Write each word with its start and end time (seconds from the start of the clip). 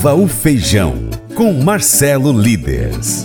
Viva 0.00 0.14
o 0.14 0.26
Feijão, 0.26 1.10
com 1.34 1.52
Marcelo 1.52 2.32
Líderes. 2.32 3.22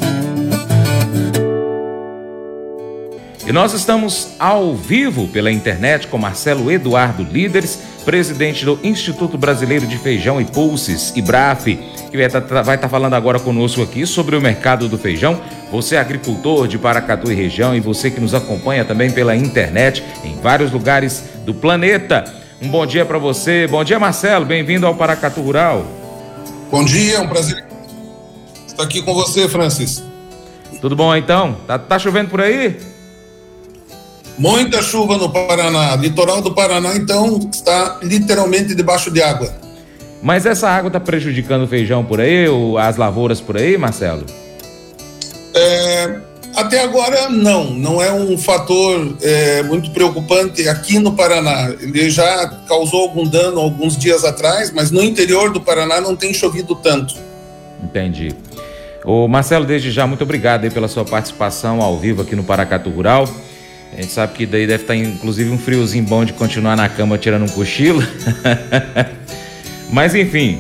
E 3.48 3.52
nós 3.54 3.74
estamos 3.74 4.36
ao 4.38 4.76
vivo 4.76 5.30
pela 5.30 5.50
internet 5.50 6.08
com 6.08 6.18
Marcelo 6.18 6.70
Eduardo 6.70 7.24
Líderes, 7.24 7.80
presidente 8.04 8.66
do 8.66 8.78
Instituto 8.84 9.38
Brasileiro 9.38 9.88
de 9.88 9.98
Feijão 9.98 10.42
e 10.42 10.44
Pulses, 10.44 11.14
IBRAF, 11.16 11.80
que 12.12 12.18
vai 12.18 12.26
estar 12.26 12.42
tá, 12.42 12.78
tá 12.78 12.90
falando 12.90 13.14
agora 13.14 13.40
conosco 13.40 13.82
aqui 13.82 14.06
sobre 14.06 14.36
o 14.36 14.42
mercado 14.42 14.90
do 14.90 14.98
feijão. 14.98 15.40
Você 15.72 15.96
é 15.96 16.00
agricultor 16.00 16.68
de 16.68 16.78
Paracatu 16.78 17.32
e 17.32 17.36
região 17.36 17.74
e 17.74 17.80
você 17.80 18.12
que 18.12 18.20
nos 18.20 18.34
acompanha 18.34 18.84
também 18.84 19.10
pela 19.10 19.34
internet 19.34 20.04
em 20.26 20.36
vários 20.42 20.74
lugares 20.74 21.24
do 21.46 21.54
planeta. 21.54 22.26
Um 22.62 22.68
bom 22.68 22.86
dia 22.86 23.06
para 23.06 23.18
você. 23.18 23.66
Bom 23.66 23.82
dia, 23.82 23.98
Marcelo. 23.98 24.46
Bem-vindo 24.46 24.86
ao 24.86 24.96
Paracatu 24.96 25.40
Rural. 25.40 26.05
Bom 26.72 26.84
dia, 26.84 27.18
é 27.18 27.20
um 27.20 27.28
prazer 27.28 27.66
estar 28.76 28.84
aqui 28.84 29.02
com 29.02 29.14
você, 29.14 29.48
Francis. 29.48 30.04
Tudo 30.82 30.96
bom 30.96 31.16
então? 31.16 31.56
Tá, 31.66 31.80
tá 31.80 31.98
chovendo 31.98 32.30
por 32.30 32.42
aí? 32.42 32.78
Muita 34.38 34.82
chuva 34.82 35.18
no 35.18 35.32
Paraná. 35.32 35.96
Litoral 35.96 36.42
do 36.42 36.54
Paraná, 36.54 36.96
então, 36.96 37.40
está 37.52 38.00
literalmente 38.04 38.76
debaixo 38.76 39.10
de 39.10 39.22
água. 39.22 39.50
Mas 40.22 40.46
essa 40.46 40.70
água 40.70 40.88
está 40.88 41.00
prejudicando 41.00 41.64
o 41.64 41.68
feijão 41.68 42.04
por 42.04 42.20
aí, 42.20 42.48
ou 42.48 42.78
as 42.78 42.98
lavouras 42.98 43.40
por 43.40 43.56
aí, 43.56 43.78
Marcelo? 43.78 44.26
É, 45.54 46.20
até 46.56 46.82
agora, 46.82 47.30
não. 47.30 47.72
Não 47.72 48.02
é 48.02 48.12
um 48.12 48.38
fator 48.38 49.16
é, 49.22 49.64
muito 49.64 49.92
preocupante 49.92 50.68
aqui 50.68 51.00
no 51.00 51.14
Paraná. 51.14 51.74
Ele 51.80 52.10
já 52.10 52.48
causou 52.68 53.02
algum 53.02 53.28
dano 53.28 53.60
alguns 53.60 53.98
dias 53.98 54.24
atrás, 54.24 54.72
mas 54.72 54.92
no 54.92 55.04
interior 55.04 55.52
do 55.52 55.62
Paraná 55.62 56.02
não 56.02 56.16
tem 56.16 56.34
chovido 56.34 56.76
tanto. 56.76 57.16
Entendi. 57.84 58.36
O 59.04 59.28
Marcelo, 59.28 59.66
desde 59.66 59.92
já, 59.92 60.08
muito 60.08 60.24
obrigado 60.24 60.70
pela 60.72 60.88
sua 60.88 61.06
participação 61.06 61.82
ao 61.82 62.00
vivo 62.00 62.24
aqui 62.24 62.36
no 62.36 62.44
Paracatu 62.44 62.90
Rural. 62.90 63.30
A 63.94 64.02
gente 64.02 64.12
sabe 64.12 64.34
que 64.34 64.46
daí 64.46 64.66
deve 64.66 64.84
estar 64.84 64.96
inclusive 64.96 65.50
um 65.52 65.58
friozinho 65.58 66.04
bom 66.04 66.26
de 66.26 66.34
continuar 66.34 66.76
na 66.76 66.90
cama 66.90 67.18
tirando 67.18 67.44
um 67.44 67.50
cochilo. 67.50 68.04
Mas 69.92 70.16
enfim, 70.16 70.60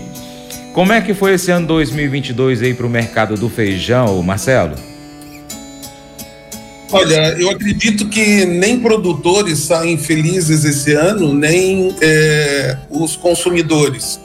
como 0.73 0.93
é 0.93 1.01
que 1.01 1.13
foi 1.13 1.33
esse 1.33 1.51
ano 1.51 1.67
2022 1.67 2.61
aí 2.61 2.73
para 2.73 2.85
o 2.85 2.89
mercado 2.89 3.35
do 3.35 3.49
feijão, 3.49 4.21
Marcelo? 4.21 4.75
Olha, 6.95 7.35
eu 7.39 7.49
acredito 7.49 8.07
que 8.07 8.45
nem 8.45 8.79
produtores 8.79 9.59
saem 9.59 9.97
felizes 9.97 10.63
esse 10.63 10.93
ano, 10.93 11.33
nem 11.33 11.95
é, 12.01 12.77
os 12.89 13.15
consumidores. 13.15 14.19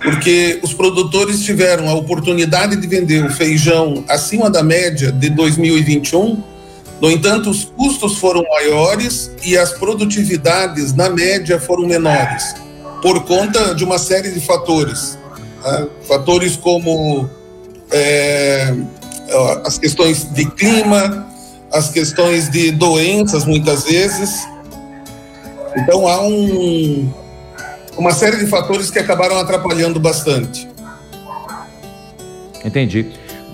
Porque 0.00 0.60
os 0.62 0.72
produtores 0.72 1.42
tiveram 1.42 1.88
a 1.88 1.94
oportunidade 1.94 2.76
de 2.76 2.86
vender 2.86 3.24
o 3.24 3.30
feijão 3.30 4.04
acima 4.08 4.48
da 4.48 4.62
média 4.62 5.10
de 5.10 5.28
2021 5.30 6.42
no 7.00 7.10
entanto, 7.10 7.48
os 7.48 7.64
custos 7.64 8.18
foram 8.18 8.42
maiores 8.42 9.30
e 9.44 9.56
as 9.56 9.72
produtividades, 9.72 10.92
na 10.92 11.08
média, 11.08 11.60
foram 11.60 11.86
menores, 11.86 12.54
por 13.00 13.24
conta 13.24 13.74
de 13.74 13.84
uma 13.84 13.98
série 13.98 14.32
de 14.32 14.40
fatores. 14.40 15.16
Né? 15.64 15.86
Fatores 16.08 16.56
como 16.56 17.30
é, 17.92 18.74
as 19.64 19.78
questões 19.78 20.24
de 20.24 20.44
clima, 20.50 21.28
as 21.72 21.90
questões 21.90 22.48
de 22.48 22.70
doenças, 22.70 23.44
muitas 23.44 23.84
vezes. 23.84 24.46
Então, 25.76 26.06
há 26.06 26.22
um, 26.22 27.12
uma 27.96 28.12
série 28.12 28.38
de 28.38 28.46
fatores 28.46 28.90
que 28.90 28.98
acabaram 28.98 29.38
atrapalhando 29.38 30.00
bastante. 30.00 30.68
Entendi. 32.64 33.06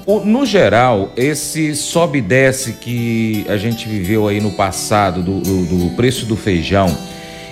No 0.07 0.45
geral, 0.45 1.13
esse 1.17 1.75
sobe 1.75 2.19
e 2.19 2.23
desce 2.23 2.75
que 2.75 3.47
a 3.49 3.57
gente 3.57 3.89
viveu 3.89 4.29
aí 4.29 4.39
no 4.39 4.51
passado 4.51 5.23
do, 5.23 5.41
do, 5.41 5.65
do 5.65 5.97
preço 5.97 6.27
do 6.27 6.37
feijão, 6.37 6.95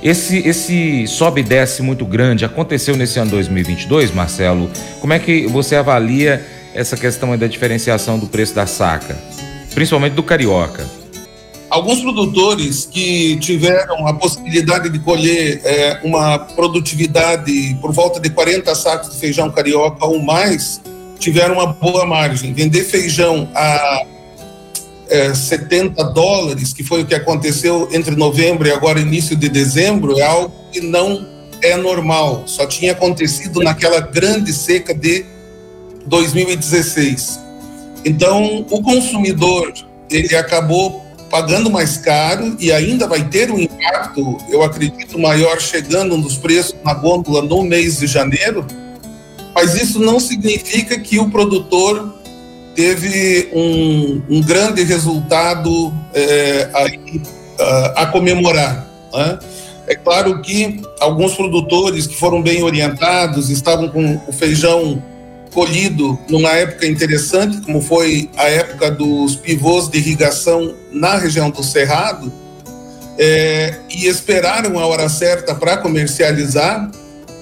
esse, 0.02 0.46
esse 0.46 1.06
sobe 1.06 1.40
e 1.40 1.44
desce 1.44 1.80
muito 1.80 2.04
grande 2.04 2.44
aconteceu 2.44 2.96
nesse 2.96 3.18
ano 3.18 3.30
2022, 3.30 4.10
Marcelo? 4.10 4.70
Como 5.00 5.12
é 5.12 5.18
que 5.18 5.46
você 5.46 5.76
avalia 5.76 6.44
essa 6.74 6.96
questão 6.96 7.36
da 7.38 7.46
diferenciação 7.46 8.18
do 8.18 8.26
preço 8.26 8.54
da 8.54 8.66
saca, 8.66 9.16
principalmente 9.74 10.14
do 10.14 10.22
carioca? 10.22 10.86
Alguns 11.68 12.00
produtores 12.00 12.84
que 12.84 13.36
tiveram 13.38 14.06
a 14.06 14.12
possibilidade 14.12 14.90
de 14.90 14.98
colher 14.98 15.60
é, 15.64 16.00
uma 16.04 16.38
produtividade 16.38 17.76
por 17.80 17.92
volta 17.92 18.20
de 18.20 18.28
40 18.28 18.74
sacos 18.74 19.10
de 19.10 19.18
feijão 19.18 19.50
carioca 19.50 20.04
ou 20.04 20.20
mais, 20.22 20.82
tiveram 21.18 21.54
uma 21.54 21.68
boa 21.68 22.04
margem. 22.04 22.52
Vender 22.52 22.84
feijão 22.84 23.48
a 23.54 24.02
é, 25.08 25.34
70 25.34 26.04
dólares, 26.04 26.72
que 26.72 26.82
foi 26.82 27.02
o 27.02 27.06
que 27.06 27.14
aconteceu 27.14 27.88
entre 27.92 28.16
novembro 28.16 28.66
e 28.66 28.70
agora 28.70 29.00
início 29.00 29.36
de 29.36 29.48
dezembro, 29.48 30.18
é 30.18 30.22
algo 30.22 30.52
que 30.72 30.80
não 30.80 31.26
é 31.62 31.76
normal. 31.76 32.44
Só 32.46 32.66
tinha 32.66 32.92
acontecido 32.92 33.60
naquela 33.60 34.00
grande 34.00 34.52
seca 34.52 34.94
de 34.94 35.24
2016. 36.06 37.41
Então, 38.04 38.66
o 38.70 38.82
consumidor 38.82 39.72
ele 40.10 40.34
acabou 40.36 41.04
pagando 41.30 41.70
mais 41.70 41.96
caro 41.96 42.56
e 42.60 42.70
ainda 42.70 43.06
vai 43.06 43.26
ter 43.26 43.50
um 43.50 43.58
impacto, 43.58 44.36
eu 44.50 44.62
acredito, 44.62 45.18
maior 45.18 45.58
chegando 45.60 46.18
nos 46.18 46.36
preços 46.36 46.76
na 46.84 46.92
gôndola 46.92 47.40
no 47.40 47.62
mês 47.62 48.00
de 48.00 48.06
janeiro, 48.06 48.66
mas 49.54 49.74
isso 49.74 49.98
não 49.98 50.20
significa 50.20 50.98
que 50.98 51.18
o 51.18 51.30
produtor 51.30 52.20
teve 52.74 53.48
um, 53.52 54.22
um 54.28 54.40
grande 54.42 54.82
resultado 54.82 55.92
é, 56.12 56.70
a, 57.58 58.02
a 58.02 58.06
comemorar. 58.06 58.86
Né? 59.14 59.38
É 59.86 59.94
claro 59.94 60.40
que 60.42 60.82
alguns 61.00 61.34
produtores 61.34 62.06
que 62.06 62.14
foram 62.14 62.42
bem 62.42 62.62
orientados 62.62 63.50
estavam 63.50 63.88
com 63.88 64.20
o 64.26 64.32
feijão 64.32 65.02
colhido 65.52 66.18
numa 66.28 66.50
época 66.50 66.86
interessante, 66.86 67.60
como 67.60 67.80
foi 67.80 68.30
a 68.36 68.48
época 68.48 68.90
dos 68.90 69.36
pivôs 69.36 69.88
de 69.88 69.98
irrigação 69.98 70.74
na 70.90 71.16
região 71.16 71.50
do 71.50 71.62
Cerrado, 71.62 72.32
é, 73.18 73.74
e 73.90 74.06
esperaram 74.06 74.78
a 74.78 74.86
hora 74.86 75.08
certa 75.08 75.54
para 75.54 75.76
comercializar 75.76 76.90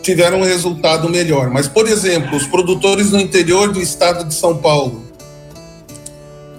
tiveram 0.03 0.41
um 0.41 0.45
resultado 0.45 1.09
melhor. 1.09 1.51
Mas, 1.51 1.69
por 1.69 1.87
exemplo, 1.87 2.37
os 2.37 2.47
produtores 2.47 3.11
no 3.11 3.21
interior 3.21 3.73
do 3.73 3.81
estado 3.81 4.25
de 4.25 4.35
São 4.35 4.57
Paulo, 4.57 5.05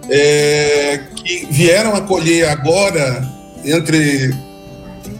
é, 0.09 1.01
que 1.15 1.47
vieram 1.49 1.95
a 1.95 2.01
colher 2.01 2.47
agora, 2.49 3.27
entre 3.63 4.33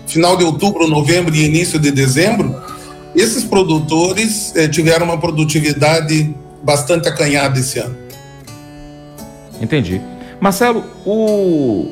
final 0.07 0.35
de 0.35 0.43
outubro, 0.43 0.87
novembro 0.87 1.33
e 1.33 1.45
início 1.45 1.79
de 1.79 1.91
dezembro, 1.91 2.61
esses 3.15 3.43
produtores 3.43 4.55
é, 4.55 4.67
tiveram 4.67 5.05
uma 5.05 5.17
produtividade 5.17 6.33
bastante 6.63 7.07
acanhada 7.07 7.59
esse 7.59 7.79
ano. 7.79 7.97
Entendi. 9.61 10.01
Marcelo, 10.39 10.83
o... 11.05 11.91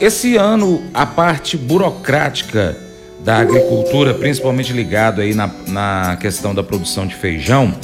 esse 0.00 0.36
ano 0.36 0.82
a 0.92 1.06
parte 1.06 1.56
burocrática 1.56 2.76
da 3.24 3.38
agricultura, 3.38 4.14
principalmente 4.14 4.72
ligado 4.72 5.20
aí 5.20 5.34
na, 5.34 5.50
na 5.68 6.16
questão 6.16 6.54
da 6.54 6.62
produção 6.62 7.06
de 7.06 7.14
feijão, 7.14 7.74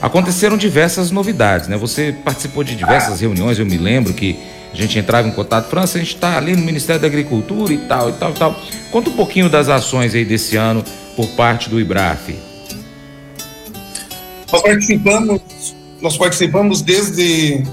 aconteceram 0.00 0.56
diversas 0.56 1.10
novidades, 1.10 1.68
né? 1.68 1.76
Você 1.76 2.14
participou 2.24 2.64
de 2.64 2.74
diversas 2.74 3.20
reuniões, 3.20 3.58
eu 3.58 3.64
me 3.64 3.78
lembro 3.78 4.12
que 4.12 4.36
a 4.72 4.76
gente 4.76 4.98
entrava 4.98 5.28
em 5.28 5.30
contato, 5.30 5.68
França, 5.68 5.98
a 5.98 6.00
gente 6.00 6.14
está 6.14 6.36
ali 6.36 6.56
no 6.56 6.62
Ministério 6.62 7.00
da 7.00 7.06
Agricultura 7.06 7.72
e 7.72 7.78
tal, 7.78 8.10
e 8.10 8.12
tal, 8.14 8.30
e 8.30 8.34
tal. 8.34 8.60
Conta 8.90 9.10
um 9.10 9.12
pouquinho 9.12 9.48
das 9.48 9.68
ações 9.68 10.14
aí 10.14 10.24
desse 10.24 10.56
ano 10.56 10.82
por 11.16 11.26
parte 11.28 11.68
do 11.68 11.80
IBRAF. 11.80 12.34
Nós 14.50 14.62
participamos, 14.62 15.40
nós 16.00 16.16
participamos 16.16 16.82
desde 16.82 17.64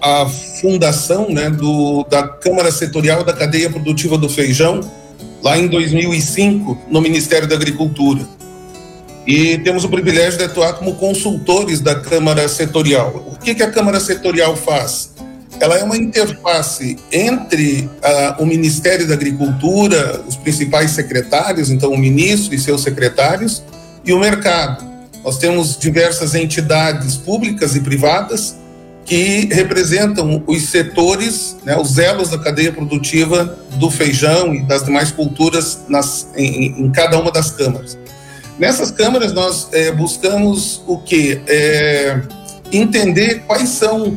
a 0.00 0.26
fundação 0.60 1.28
né, 1.28 1.50
do, 1.50 2.04
da 2.04 2.26
Câmara 2.26 2.70
Setorial 2.70 3.24
da 3.24 3.32
Cadeia 3.32 3.68
Produtiva 3.68 4.16
do 4.16 4.28
Feijão, 4.28 4.80
lá 5.42 5.58
em 5.58 5.66
2005, 5.66 6.78
no 6.88 7.00
Ministério 7.00 7.48
da 7.48 7.54
Agricultura. 7.54 8.26
E 9.26 9.58
temos 9.58 9.84
o 9.84 9.88
privilégio 9.88 10.38
de 10.38 10.44
atuar 10.44 10.74
como 10.74 10.94
consultores 10.94 11.80
da 11.80 11.94
Câmara 11.94 12.48
Setorial. 12.48 13.24
O 13.26 13.38
que, 13.38 13.54
que 13.54 13.62
a 13.62 13.70
Câmara 13.70 14.00
Setorial 14.00 14.56
faz? 14.56 15.12
Ela 15.60 15.76
é 15.76 15.84
uma 15.84 15.96
interface 15.96 16.96
entre 17.12 17.82
uh, 17.82 18.42
o 18.42 18.46
Ministério 18.46 19.06
da 19.06 19.12
Agricultura, 19.12 20.22
os 20.26 20.34
principais 20.34 20.92
secretários, 20.92 21.70
então 21.70 21.92
o 21.92 21.98
ministro 21.98 22.54
e 22.54 22.58
seus 22.58 22.82
secretários, 22.82 23.62
e 24.04 24.12
o 24.14 24.18
mercado. 24.18 24.88
Nós 25.22 25.36
temos 25.36 25.76
diversas 25.76 26.34
entidades 26.34 27.14
públicas 27.16 27.76
e 27.76 27.80
privadas 27.80 28.56
que 29.04 29.48
representam 29.52 30.42
os 30.46 30.62
setores, 30.68 31.56
né, 31.62 31.76
os 31.76 31.98
elos 31.98 32.30
da 32.30 32.38
cadeia 32.38 32.72
produtiva 32.72 33.58
do 33.72 33.90
feijão 33.90 34.54
e 34.54 34.62
das 34.62 34.84
demais 34.84 35.10
culturas 35.10 35.80
nas, 35.88 36.28
em, 36.36 36.84
em 36.84 36.90
cada 36.90 37.20
uma 37.20 37.30
das 37.30 37.50
câmaras. 37.50 37.98
Nessas 38.58 38.90
câmaras 38.90 39.32
nós 39.34 39.68
é, 39.72 39.90
buscamos 39.92 40.82
o 40.86 40.96
que? 40.98 41.42
É, 41.46 42.20
entender 42.72 43.42
quais 43.46 43.68
são 43.70 44.16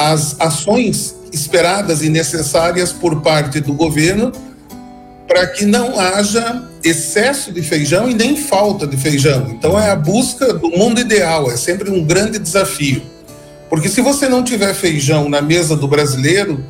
as 0.00 0.34
ações 0.40 1.14
esperadas 1.30 2.02
e 2.02 2.08
necessárias 2.08 2.90
por 2.90 3.20
parte 3.20 3.60
do 3.60 3.74
governo 3.74 4.32
para 5.28 5.46
que 5.46 5.66
não 5.66 6.00
haja 6.00 6.64
excesso 6.82 7.52
de 7.52 7.62
feijão 7.62 8.08
e 8.08 8.14
nem 8.14 8.34
falta 8.34 8.86
de 8.86 8.96
feijão. 8.96 9.48
Então 9.50 9.78
é 9.78 9.90
a 9.90 9.96
busca 9.96 10.54
do 10.54 10.70
mundo 10.70 11.00
ideal, 11.00 11.50
é 11.50 11.56
sempre 11.56 11.90
um 11.90 12.02
grande 12.02 12.38
desafio. 12.38 13.02
Porque 13.68 13.88
se 13.88 14.00
você 14.00 14.26
não 14.26 14.42
tiver 14.42 14.74
feijão 14.74 15.28
na 15.28 15.42
mesa 15.42 15.76
do 15.76 15.86
brasileiro, 15.86 16.64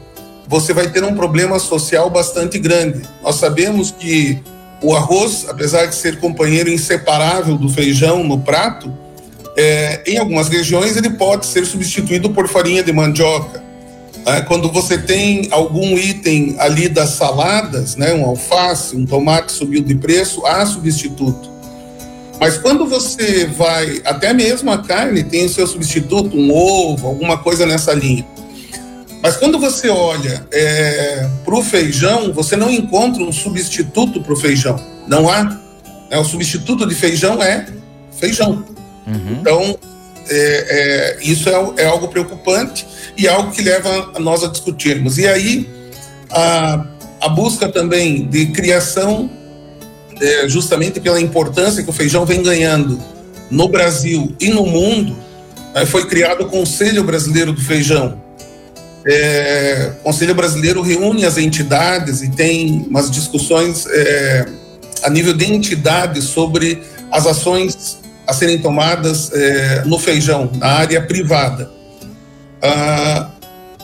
você 0.49 0.75
vai 0.75 0.91
ter 0.91 1.05
um 1.05 1.15
problema 1.15 1.59
social 1.61 2.11
bastante 2.11 2.59
grande. 2.59 3.03
Nós 3.23 3.37
sabemos 3.37 3.93
que 3.93 4.43
o 4.83 4.94
arroz, 4.94 5.47
apesar 5.49 5.87
de 5.87 5.94
ser 5.94 6.19
companheiro 6.19 6.69
inseparável 6.69 7.56
do 7.56 7.69
feijão 7.69 8.25
no 8.25 8.41
prato, 8.41 8.93
é, 9.61 10.03
em 10.07 10.17
algumas 10.17 10.49
regiões 10.49 10.97
ele 10.97 11.11
pode 11.11 11.45
ser 11.45 11.67
substituído 11.67 12.31
por 12.31 12.49
farinha 12.49 12.83
de 12.83 12.93
mandioca. 12.93 13.62
É, 14.25 14.41
quando 14.41 14.73
você 14.73 14.97
tem 14.97 15.49
algum 15.51 15.99
item 15.99 16.57
ali 16.59 16.89
das 16.89 17.11
saladas, 17.11 17.95
né, 17.95 18.15
um 18.15 18.25
alface, 18.25 18.97
um 18.97 19.05
tomate 19.05 19.53
subiu 19.53 19.83
de 19.83 19.95
preço, 19.95 20.47
há 20.47 20.65
substituto. 20.65 21.51
Mas 22.41 22.57
quando 22.57 22.87
você 22.87 23.45
vai, 23.47 24.01
até 24.07 24.33
mesmo 24.33 24.71
a 24.71 24.79
carne 24.79 25.23
tem 25.23 25.45
o 25.45 25.49
seu 25.51 25.67
substituto, 25.67 26.39
um 26.39 26.51
ovo, 26.51 27.07
alguma 27.09 27.37
coisa 27.37 27.67
nessa 27.67 27.93
linha. 27.93 28.27
Mas 29.23 29.37
quando 29.37 29.59
você 29.59 29.91
olha 29.91 30.47
é, 30.51 31.29
para 31.45 31.55
o 31.55 31.62
feijão, 31.62 32.33
você 32.33 32.57
não 32.57 32.71
encontra 32.71 33.23
um 33.23 33.31
substituto 33.31 34.23
para 34.23 34.33
o 34.33 34.37
feijão. 34.37 34.83
Não 35.07 35.29
há. 35.29 35.61
É, 36.09 36.19
o 36.19 36.25
substituto 36.25 36.87
de 36.87 36.95
feijão 36.95 37.43
é 37.43 37.67
feijão. 38.19 38.65
Uhum. 39.11 39.39
Então, 39.41 39.79
é, 40.29 41.17
é, 41.19 41.19
isso 41.23 41.49
é, 41.49 41.83
é, 41.83 41.87
algo 41.87 42.09
preocupante 42.09 42.87
e 43.17 43.27
algo 43.29 43.51
que 43.51 43.62
leva 43.62 44.12
a 44.15 44.21
nós 44.21 44.45
a 44.45 44.49
discutirmos. 44.49 45.19
E 45.19 45.27
aí, 45.27 45.69
a, 46.31 46.87
a 47.21 47.29
busca 47.29 47.69
também 47.69 48.27
de 48.27 48.47
criação, 48.47 49.29
é, 50.21 50.49
justamente 50.49 51.01
pela 51.01 51.21
importância 51.21 51.83
que 51.83 51.91
o 51.91 51.93
feijão 51.93 52.25
vem 52.25 52.43
ganhando 52.43 53.01
no 53.51 53.69
Brasil 53.69 54.35
e 54.41 54.49
no 54.51 54.65
mundo, 54.65 55.17
né, 55.75 55.85
foi 55.85 56.07
criado 56.07 56.43
o 56.43 56.47
Conselho 56.47 57.03
Brasileiro 57.03 57.53
do 57.53 57.61
Feijão. 57.61 58.21
É, 59.05 59.93
o 60.01 60.03
Conselho 60.05 60.35
Brasileiro 60.35 60.83
reúne 60.83 61.25
as 61.25 61.39
entidades 61.39 62.23
e 62.23 62.31
tem 62.31 62.87
umas 62.89 63.11
discussões 63.11 63.87
é, 63.87 64.47
a 65.03 65.11
nível 65.11 65.33
de 65.33 65.51
entidades 65.51 66.25
sobre 66.25 66.83
as 67.11 67.27
ações 67.27 67.99
a 68.31 68.32
serem 68.32 68.59
tomadas 68.59 69.32
é, 69.32 69.82
no 69.85 69.99
feijão, 69.99 70.50
na 70.55 70.69
área 70.69 71.03
privada. 71.03 71.71
Ah, 72.62 73.31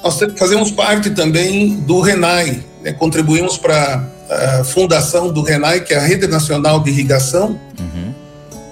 nós 0.03 0.19
fazemos 0.37 0.71
parte 0.71 1.11
também 1.11 1.81
do 1.81 2.01
RENAI, 2.01 2.63
né, 2.83 2.93
contribuímos 2.93 3.59
para 3.59 4.09
a 4.31 4.65
fundação 4.65 5.33
do 5.33 5.43
RENAI, 5.43 5.81
que 5.81 5.93
é 5.93 5.97
a 5.97 6.01
Rede 6.01 6.29
Nacional 6.29 6.81
de 6.81 6.91
Irrigação. 6.91 7.59
Uhum. 7.79 8.15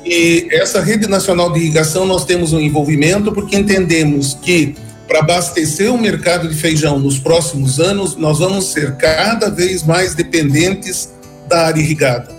E 0.05 0.47
essa 0.53 0.81
Rede 0.81 1.09
Nacional 1.09 1.53
de 1.53 1.59
Irrigação 1.59 2.07
nós 2.07 2.25
temos 2.25 2.53
um 2.53 2.61
envolvimento 2.61 3.33
porque 3.33 3.57
entendemos 3.57 4.39
que 4.41 4.77
para 5.09 5.21
abastecer 5.21 5.93
o 5.93 5.99
mercado 5.99 6.49
de 6.49 6.55
feijão 6.55 6.99
nos 6.99 7.19
próximos 7.19 7.81
anos, 7.81 8.17
nós 8.17 8.39
vamos 8.39 8.67
ser 8.67 8.97
cada 8.97 9.51
vez 9.51 9.83
mais 9.83 10.15
dependentes 10.15 11.11
da 11.49 11.67
área 11.67 11.81
irrigada. 11.81 12.33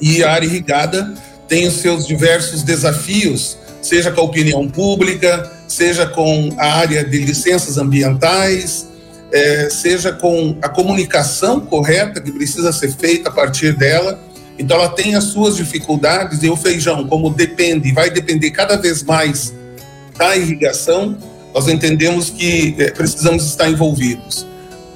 E 0.00 0.24
a 0.24 0.32
área 0.32 0.46
irrigada 0.46 1.14
tem 1.48 1.66
os 1.66 1.74
seus 1.74 2.06
diversos 2.06 2.62
desafios, 2.62 3.56
seja 3.80 4.10
com 4.10 4.20
a 4.20 4.24
opinião 4.24 4.68
pública, 4.68 5.50
seja 5.66 6.06
com 6.06 6.54
a 6.58 6.66
área 6.74 7.02
de 7.02 7.18
licenças 7.18 7.78
ambientais, 7.78 8.86
é, 9.32 9.68
seja 9.70 10.12
com 10.12 10.56
a 10.62 10.68
comunicação 10.68 11.60
correta 11.60 12.20
que 12.20 12.30
precisa 12.30 12.72
ser 12.72 12.92
feita 12.92 13.30
a 13.30 13.32
partir 13.32 13.72
dela. 13.74 14.18
Então, 14.58 14.76
ela 14.76 14.88
tem 14.88 15.14
as 15.14 15.24
suas 15.24 15.56
dificuldades 15.56 16.42
e 16.42 16.50
o 16.50 16.56
feijão, 16.56 17.06
como 17.06 17.30
depende, 17.30 17.92
vai 17.92 18.10
depender 18.10 18.50
cada 18.50 18.76
vez 18.76 19.02
mais 19.02 19.54
da 20.16 20.36
irrigação, 20.36 21.16
nós 21.54 21.68
entendemos 21.68 22.28
que 22.28 22.74
é, 22.78 22.90
precisamos 22.90 23.46
estar 23.46 23.70
envolvidos. 23.70 24.46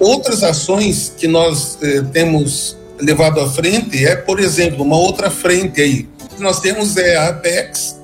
Outras 0.01 0.43
ações 0.43 1.13
que 1.17 1.29
nós 1.29 1.79
é, 1.81 2.03
temos 2.13 2.77
levado 3.01 3.41
à 3.41 3.49
frente 3.49 4.05
é, 4.05 4.17
por 4.17 4.41
exemplo, 4.41 4.85
uma 4.85 4.97
outra 4.97 5.31
frente 5.31 5.81
aí, 5.81 6.09
nós 6.43 6.61
temos 6.61 6.97
é 6.97 7.17
a 7.17 7.29
Apex, 7.29 7.97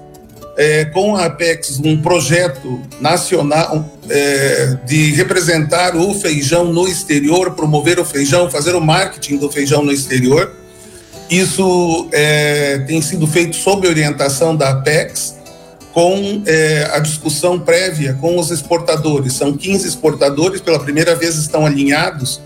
é, 0.56 0.84
com 0.86 1.16
a 1.16 1.26
Apex 1.26 1.78
um 1.84 2.00
projeto 2.00 2.80
nacional 3.00 3.84
é, 4.08 4.78
de 4.86 5.12
representar 5.12 5.94
o 5.96 6.14
feijão 6.14 6.72
no 6.72 6.88
exterior, 6.88 7.52
promover 7.52 7.98
o 8.00 8.04
feijão, 8.04 8.50
fazer 8.50 8.74
o 8.74 8.80
marketing 8.80 9.36
do 9.36 9.50
feijão 9.50 9.82
no 9.84 9.92
exterior. 9.92 10.52
Isso 11.28 12.08
é, 12.12 12.78
tem 12.86 13.02
sido 13.02 13.26
feito 13.26 13.54
sob 13.54 13.86
orientação 13.86 14.56
da 14.56 14.70
Apex, 14.70 15.36
com 15.92 16.42
é, 16.46 16.90
a 16.92 16.98
discussão 17.00 17.58
prévia 17.58 18.16
com 18.20 18.38
os 18.38 18.50
exportadores. 18.50 19.34
São 19.34 19.56
15 19.56 19.86
exportadores, 19.86 20.60
pela 20.60 20.78
primeira 20.78 21.14
vez 21.14 21.36
estão 21.36 21.66
alinhados 21.66 22.40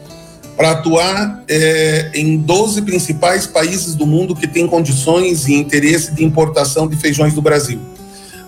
para 0.57 0.73
atuar 0.73 1.43
é, 1.49 2.11
em 2.15 2.37
12 2.37 2.83
principais 2.83 3.47
países 3.47 3.95
do 3.95 4.07
mundo 4.07 4.35
que 4.35 4.47
têm 4.47 4.67
condições 4.67 5.49
e 5.49 5.55
interesse 5.55 6.13
de 6.13 6.25
importação 6.25 6.87
de 6.87 6.97
feijões 6.97 7.35
do 7.35 7.43
Brasil. 7.43 7.81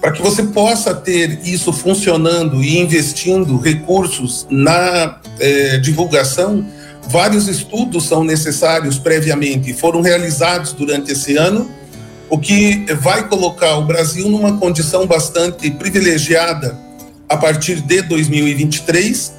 Para 0.00 0.12
que 0.12 0.20
você 0.20 0.42
possa 0.42 0.94
ter 0.94 1.40
isso 1.44 1.72
funcionando 1.72 2.62
e 2.62 2.78
investindo 2.78 3.56
recursos 3.56 4.46
na 4.50 5.18
é, 5.40 5.78
divulgação, 5.78 6.64
vários 7.08 7.48
estudos 7.48 8.06
são 8.06 8.22
necessários 8.22 8.98
previamente 8.98 9.70
e 9.70 9.74
foram 9.74 10.02
realizados 10.02 10.74
durante 10.74 11.12
esse 11.12 11.36
ano, 11.36 11.70
o 12.28 12.38
que 12.38 12.84
vai 13.00 13.28
colocar 13.28 13.76
o 13.76 13.84
Brasil 13.86 14.28
numa 14.28 14.58
condição 14.58 15.06
bastante 15.06 15.70
privilegiada 15.70 16.78
a 17.28 17.36
partir 17.36 17.80
de 17.80 18.02
2023, 18.02 19.32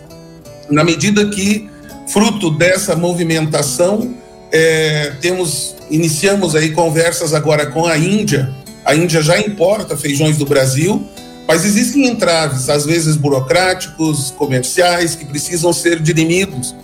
na 0.69 0.83
medida 0.83 1.29
que 1.29 1.69
Fruto 2.07 2.52
dessa 2.52 2.96
movimentação, 2.96 4.13
é, 4.52 5.13
temos 5.22 5.75
iniciamos 5.90 6.56
aí 6.56 6.72
conversas 6.72 7.34
agora 7.34 7.68
com 7.68 7.86
a 7.86 7.98
Índia. 7.98 8.54
A 8.84 8.96
Índia 8.96 9.22
já 9.22 9.40
importa 9.40 9.97
feijões 9.97 10.38
do 10.38 10.45
Brasil, 10.45 11.07
mas 11.47 11.66
existem 11.66 12.07
entraves, 12.07 12.69
às 12.69 12.85
vezes 12.85 13.16
burocráticos, 13.16 14.31
comerciais, 14.38 15.16
que 15.16 15.26
precisam 15.26 15.71
ser 15.71 16.00
dirimidos, 16.00 16.76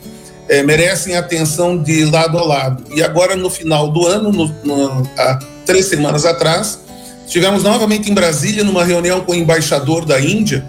é, 0.48 0.62
merecem 0.64 1.16
atenção 1.16 1.82
de 1.82 2.06
lado 2.06 2.38
a 2.38 2.44
lado. 2.44 2.84
E 2.94 3.02
agora, 3.02 3.36
no 3.36 3.50
final 3.50 3.90
do 3.92 4.06
ano, 4.06 4.32
no, 4.32 4.48
no, 4.64 5.10
há 5.18 5.40
três 5.66 5.86
semanas 5.86 6.26
atrás, 6.26 6.80
estivemos 7.26 7.64
novamente 7.64 8.10
em 8.12 8.14
Brasília 8.14 8.64
numa 8.64 8.84
reunião 8.84 9.22
com 9.22 9.32
o 9.32 9.36
embaixador 9.36 10.06
da 10.06 10.20
Índia 10.20 10.68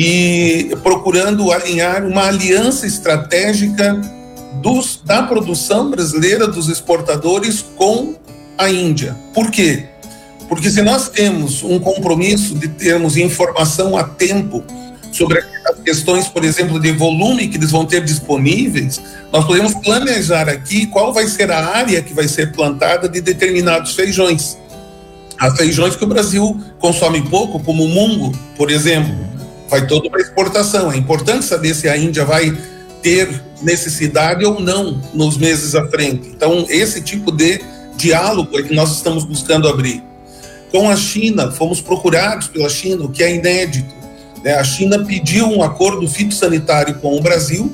e 0.00 0.76
procurando 0.80 1.50
alinhar 1.50 2.06
uma 2.06 2.28
aliança 2.28 2.86
estratégica 2.86 4.00
dos, 4.62 5.00
da 5.04 5.24
produção 5.24 5.90
brasileira, 5.90 6.46
dos 6.46 6.68
exportadores, 6.68 7.64
com 7.74 8.14
a 8.56 8.70
Índia. 8.70 9.16
Por 9.34 9.50
quê? 9.50 9.86
Porque 10.48 10.70
se 10.70 10.82
nós 10.82 11.08
temos 11.08 11.64
um 11.64 11.80
compromisso 11.80 12.54
de 12.54 12.68
termos 12.68 13.16
informação 13.16 13.96
a 13.96 14.04
tempo 14.04 14.62
sobre 15.10 15.40
as 15.66 15.80
questões, 15.84 16.28
por 16.28 16.44
exemplo, 16.44 16.78
de 16.78 16.92
volume 16.92 17.48
que 17.48 17.56
eles 17.56 17.72
vão 17.72 17.84
ter 17.84 18.04
disponíveis, 18.04 19.00
nós 19.32 19.44
podemos 19.44 19.74
planejar 19.74 20.48
aqui 20.48 20.86
qual 20.86 21.12
vai 21.12 21.26
ser 21.26 21.50
a 21.50 21.76
área 21.76 22.00
que 22.00 22.14
vai 22.14 22.28
ser 22.28 22.52
plantada 22.52 23.08
de 23.08 23.20
determinados 23.20 23.96
feijões. 23.96 24.56
Há 25.36 25.50
feijões 25.56 25.96
que 25.96 26.04
o 26.04 26.08
Brasil 26.08 26.56
consome 26.78 27.20
pouco, 27.22 27.58
como 27.58 27.84
o 27.84 27.88
mungo, 27.88 28.32
por 28.56 28.70
exemplo 28.70 29.37
vai 29.68 29.86
todo 29.86 30.10
para 30.10 30.20
exportação. 30.20 30.90
É 30.90 30.96
importante 30.96 31.44
saber 31.44 31.74
se 31.74 31.88
a 31.88 31.96
Índia 31.96 32.24
vai 32.24 32.56
ter 33.02 33.42
necessidade 33.62 34.44
ou 34.44 34.60
não 34.60 35.00
nos 35.14 35.36
meses 35.36 35.74
à 35.74 35.86
frente. 35.88 36.28
Então, 36.28 36.66
esse 36.68 37.00
tipo 37.00 37.30
de 37.30 37.60
diálogo 37.96 38.58
é 38.58 38.62
que 38.62 38.74
nós 38.74 38.94
estamos 38.96 39.24
buscando 39.24 39.68
abrir. 39.68 40.02
Com 40.70 40.88
a 40.88 40.96
China, 40.96 41.50
fomos 41.50 41.80
procurados 41.80 42.48
pela 42.48 42.68
China, 42.68 43.04
o 43.04 43.08
que 43.08 43.22
é 43.22 43.34
inédito. 43.34 43.94
Né? 44.44 44.54
A 44.54 44.64
China 44.64 45.04
pediu 45.04 45.46
um 45.46 45.62
acordo 45.62 46.06
fitossanitário 46.08 46.96
com 46.96 47.16
o 47.16 47.20
Brasil, 47.20 47.72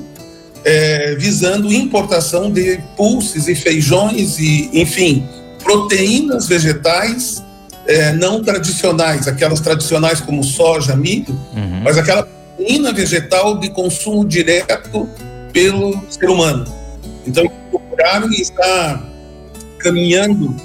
é, 0.63 1.15
visando 1.15 1.71
importação 1.71 2.51
de 2.51 2.79
pulses 2.97 3.47
e 3.47 3.53
feijões 3.53 4.39
e, 4.39 4.69
enfim, 4.73 5.27
proteínas 5.63 6.47
vegetais 6.47 7.44
é, 7.87 8.11
não 8.13 8.43
tradicionais, 8.43 9.27
aquelas 9.27 9.59
tradicionais 9.59 10.19
como 10.19 10.43
soja, 10.43 10.95
milho, 10.95 11.33
uhum. 11.55 11.81
mas 11.83 11.97
aquela 11.97 12.23
proteína 12.23 12.91
vegetal 12.91 13.57
de 13.57 13.69
consumo 13.69 14.25
direto 14.25 15.07
pelo 15.53 16.03
ser 16.09 16.29
humano. 16.29 16.65
Então, 17.25 17.49
procuraram 17.69 18.31
e 18.31 18.41
está 18.41 19.01
caminhando 19.79 20.55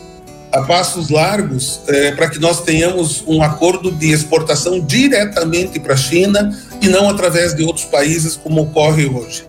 a 0.52 0.62
passos 0.62 1.10
largos 1.10 1.80
é, 1.86 2.12
para 2.12 2.28
que 2.28 2.38
nós 2.38 2.62
tenhamos 2.62 3.22
um 3.26 3.42
acordo 3.42 3.92
de 3.92 4.10
exportação 4.10 4.80
diretamente 4.80 5.78
para 5.78 5.94
a 5.94 5.96
China 5.96 6.50
e 6.80 6.88
não 6.88 7.08
através 7.08 7.54
de 7.54 7.62
outros 7.62 7.84
países 7.84 8.36
como 8.36 8.62
ocorre 8.62 9.06
hoje. 9.06 9.44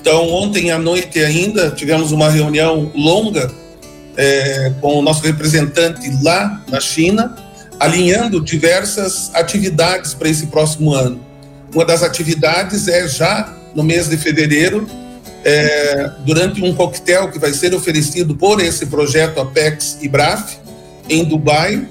Então, 0.00 0.28
ontem 0.30 0.70
à 0.70 0.78
noite 0.78 1.18
ainda 1.18 1.70
tivemos 1.70 2.12
uma 2.12 2.30
reunião 2.30 2.90
longa 2.94 3.50
é, 4.18 4.72
com 4.80 4.98
o 4.98 5.02
nosso 5.02 5.22
representante 5.22 6.10
lá 6.22 6.60
na 6.68 6.80
China, 6.80 7.36
alinhando 7.78 8.40
diversas 8.40 9.30
atividades 9.32 10.12
para 10.12 10.28
esse 10.28 10.48
próximo 10.48 10.92
ano. 10.92 11.24
Uma 11.72 11.84
das 11.84 12.02
atividades 12.02 12.88
é 12.88 13.06
já 13.06 13.54
no 13.76 13.84
mês 13.84 14.08
de 14.08 14.16
fevereiro, 14.16 14.88
é, 15.44 16.10
durante 16.26 16.60
um 16.64 16.74
coquetel 16.74 17.30
que 17.30 17.38
vai 17.38 17.52
ser 17.52 17.72
oferecido 17.72 18.34
por 18.34 18.60
esse 18.60 18.86
projeto 18.86 19.40
Apex 19.40 19.98
e 20.02 20.08
BRAF, 20.08 20.58
em 21.08 21.24
Dubai, 21.24 21.86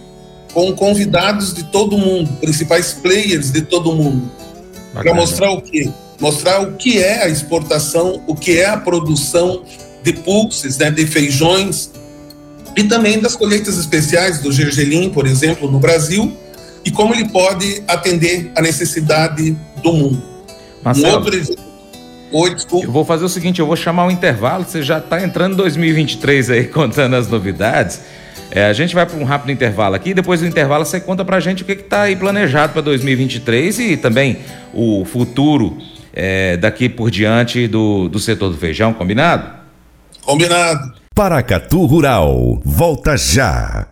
com 0.53 0.73
convidados 0.73 1.53
de 1.53 1.63
todo 1.63 1.97
mundo, 1.97 2.29
principais 2.41 2.91
players 2.91 3.51
de 3.51 3.61
todo 3.61 3.93
mundo, 3.93 4.29
para 4.93 5.13
mostrar 5.13 5.51
o 5.51 5.61
quê? 5.61 5.89
Mostrar 6.19 6.61
o 6.61 6.73
que 6.73 7.01
é 7.01 7.23
a 7.23 7.29
exportação, 7.29 8.21
o 8.27 8.35
que 8.35 8.59
é 8.59 8.65
a 8.65 8.75
produção 8.75 9.63
de 10.03 10.13
pulses, 10.13 10.77
né, 10.77 10.91
de 10.91 11.05
feijões, 11.05 11.91
e 12.77 12.83
também 12.83 13.19
das 13.19 13.35
colheitas 13.35 13.77
especiais 13.77 14.39
do 14.39 14.51
gergelim, 14.51 15.09
por 15.09 15.25
exemplo, 15.25 15.69
no 15.69 15.79
Brasil, 15.79 16.31
e 16.85 16.91
como 16.91 17.13
ele 17.13 17.27
pode 17.27 17.83
atender 17.87 18.51
a 18.55 18.61
necessidade 18.61 19.57
do 19.81 19.91
mundo. 19.91 20.23
Marcelo, 20.83 21.07
um 21.07 21.17
outro 21.17 21.35
exemplo 21.35 21.67
Oi, 22.31 22.53
desculpa. 22.53 22.85
Eu 22.85 22.91
vou 22.91 23.05
fazer 23.05 23.23
o 23.23 23.29
seguinte, 23.29 23.59
eu 23.59 23.65
vou 23.65 23.75
chamar 23.75 24.05
um 24.05 24.11
intervalo, 24.11 24.65
você 24.65 24.83
já 24.83 24.97
está 24.97 25.23
entrando 25.23 25.53
em 25.53 25.57
2023 25.57 26.49
aí 26.49 26.67
contando 26.69 27.15
as 27.15 27.27
novidades. 27.27 28.01
É, 28.51 28.65
a 28.65 28.73
gente 28.73 28.93
vai 28.93 29.05
para 29.05 29.17
um 29.17 29.23
rápido 29.23 29.51
intervalo 29.51 29.95
aqui, 29.95 30.13
depois 30.13 30.41
do 30.41 30.45
intervalo 30.45 30.85
você 30.85 30.99
conta 30.99 31.23
para 31.25 31.37
a 31.37 31.39
gente 31.39 31.63
o 31.63 31.65
que 31.65 31.71
está 31.73 32.03
aí 32.03 32.15
planejado 32.15 32.73
para 32.73 32.81
2023 32.81 33.79
e 33.79 33.97
também 33.97 34.39
o 34.73 35.03
futuro 35.05 35.77
é, 36.13 36.57
daqui 36.57 36.87
por 36.87 37.09
diante 37.09 37.67
do, 37.67 38.07
do 38.07 38.19
setor 38.19 38.49
do 38.49 38.57
feijão, 38.57 38.93
combinado? 38.93 39.49
Combinado. 40.21 41.06
Paracatu 41.17 41.83
Rural, 41.87 42.61
volta 42.63 43.17
já. 43.17 43.87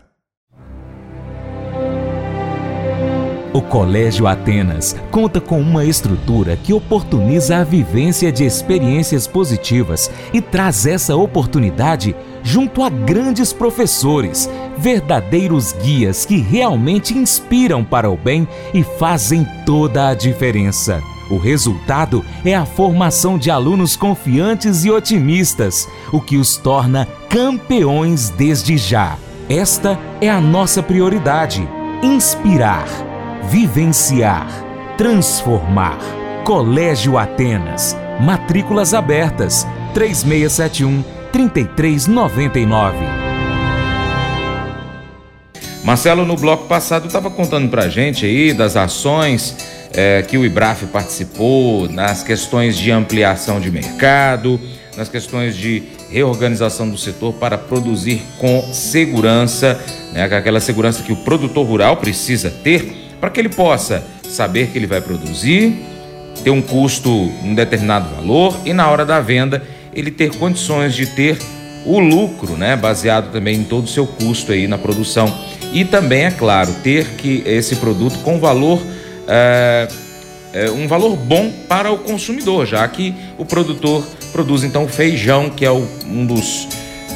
O 3.51 3.63
Colégio 3.63 4.27
Atenas 4.27 4.95
conta 5.09 5.41
com 5.41 5.59
uma 5.59 5.83
estrutura 5.83 6.55
que 6.55 6.71
oportuniza 6.71 7.57
a 7.57 7.63
vivência 7.63 8.31
de 8.31 8.45
experiências 8.45 9.25
positivas 9.25 10.11
e 10.31 10.39
traz 10.39 10.85
essa 10.85 11.15
oportunidade 11.15 12.15
junto 12.43 12.83
a 12.83 12.91
grandes 12.91 13.51
professores, 13.51 14.47
verdadeiros 14.77 15.73
guias 15.73 16.27
que 16.27 16.37
realmente 16.37 17.17
inspiram 17.17 17.83
para 17.83 18.07
o 18.07 18.15
bem 18.15 18.47
e 18.71 18.83
fazem 18.83 19.47
toda 19.65 20.09
a 20.09 20.13
diferença. 20.13 21.01
O 21.29 21.37
resultado 21.37 22.23
é 22.43 22.55
a 22.55 22.65
formação 22.65 23.37
de 23.37 23.49
alunos 23.49 23.95
confiantes 23.95 24.85
e 24.85 24.91
otimistas, 24.91 25.87
o 26.11 26.21
que 26.21 26.37
os 26.37 26.57
torna 26.57 27.07
campeões 27.29 28.29
desde 28.29 28.77
já. 28.77 29.17
Esta 29.49 29.99
é 30.21 30.29
a 30.29 30.39
nossa 30.39 30.83
prioridade: 30.83 31.67
inspirar 32.03 32.87
Vivenciar. 33.49 34.47
Transformar. 34.97 35.99
Colégio 36.43 37.17
Atenas. 37.17 37.95
Matrículas 38.19 38.93
abertas. 38.93 39.67
3671 39.93 41.03
3399. 41.31 42.97
Marcelo, 45.83 46.25
no 46.25 46.35
bloco 46.35 46.65
passado, 46.67 47.05
estava 47.05 47.29
contando 47.29 47.69
para 47.69 47.83
a 47.83 47.89
gente 47.89 48.25
aí 48.25 48.51
das 48.51 48.75
ações 48.75 49.55
é, 49.95 50.21
que 50.21 50.37
o 50.37 50.45
IBRAF 50.45 50.85
participou, 50.87 51.89
nas 51.89 52.21
questões 52.21 52.77
de 52.77 52.91
ampliação 52.91 53.59
de 53.59 53.71
mercado, 53.71 54.59
nas 54.97 55.07
questões 55.07 55.55
de 55.55 55.83
reorganização 56.09 56.89
do 56.89 56.97
setor 56.97 57.33
para 57.33 57.57
produzir 57.57 58.21
com 58.37 58.61
segurança, 58.73 59.79
né, 60.13 60.23
aquela 60.23 60.59
segurança 60.59 61.01
que 61.01 61.13
o 61.13 61.17
produtor 61.17 61.65
rural 61.65 61.97
precisa 61.97 62.49
ter 62.49 62.93
para 63.19 63.29
que 63.29 63.39
ele 63.39 63.49
possa 63.49 64.03
saber 64.23 64.67
que 64.67 64.77
ele 64.77 64.87
vai 64.87 65.01
produzir, 65.01 65.73
ter 66.43 66.49
um 66.49 66.61
custo, 66.61 67.09
um 67.09 67.55
determinado 67.55 68.13
valor 68.15 68.55
e 68.65 68.73
na 68.73 68.89
hora 68.89 69.05
da 69.05 69.19
venda 69.19 69.63
ele 69.93 70.11
ter 70.11 70.35
condições 70.35 70.93
de 70.93 71.05
ter 71.05 71.37
o 71.85 71.99
lucro, 71.99 72.57
né, 72.57 72.75
baseado 72.75 73.31
também 73.31 73.57
em 73.59 73.63
todo 73.63 73.85
o 73.85 73.89
seu 73.89 74.05
custo 74.05 74.51
aí 74.51 74.67
na 74.67 74.77
produção. 74.77 75.33
E 75.71 75.85
também 75.85 76.25
é 76.25 76.31
claro 76.31 76.73
ter 76.83 77.05
que 77.17 77.43
esse 77.45 77.75
produto 77.77 78.17
com 78.19 78.39
valor 78.39 78.81
é, 79.27 79.87
é, 80.53 80.71
um 80.71 80.87
valor 80.87 81.15
bom 81.15 81.51
para 81.67 81.91
o 81.91 81.97
consumidor, 81.97 82.65
já 82.65 82.87
que 82.87 83.13
o 83.37 83.45
produtor 83.45 84.05
produz 84.31 84.63
então 84.63 84.87
feijão, 84.87 85.49
que 85.49 85.65
é 85.65 85.71
o, 85.71 85.87
um 86.05 86.25
dos, 86.25 86.67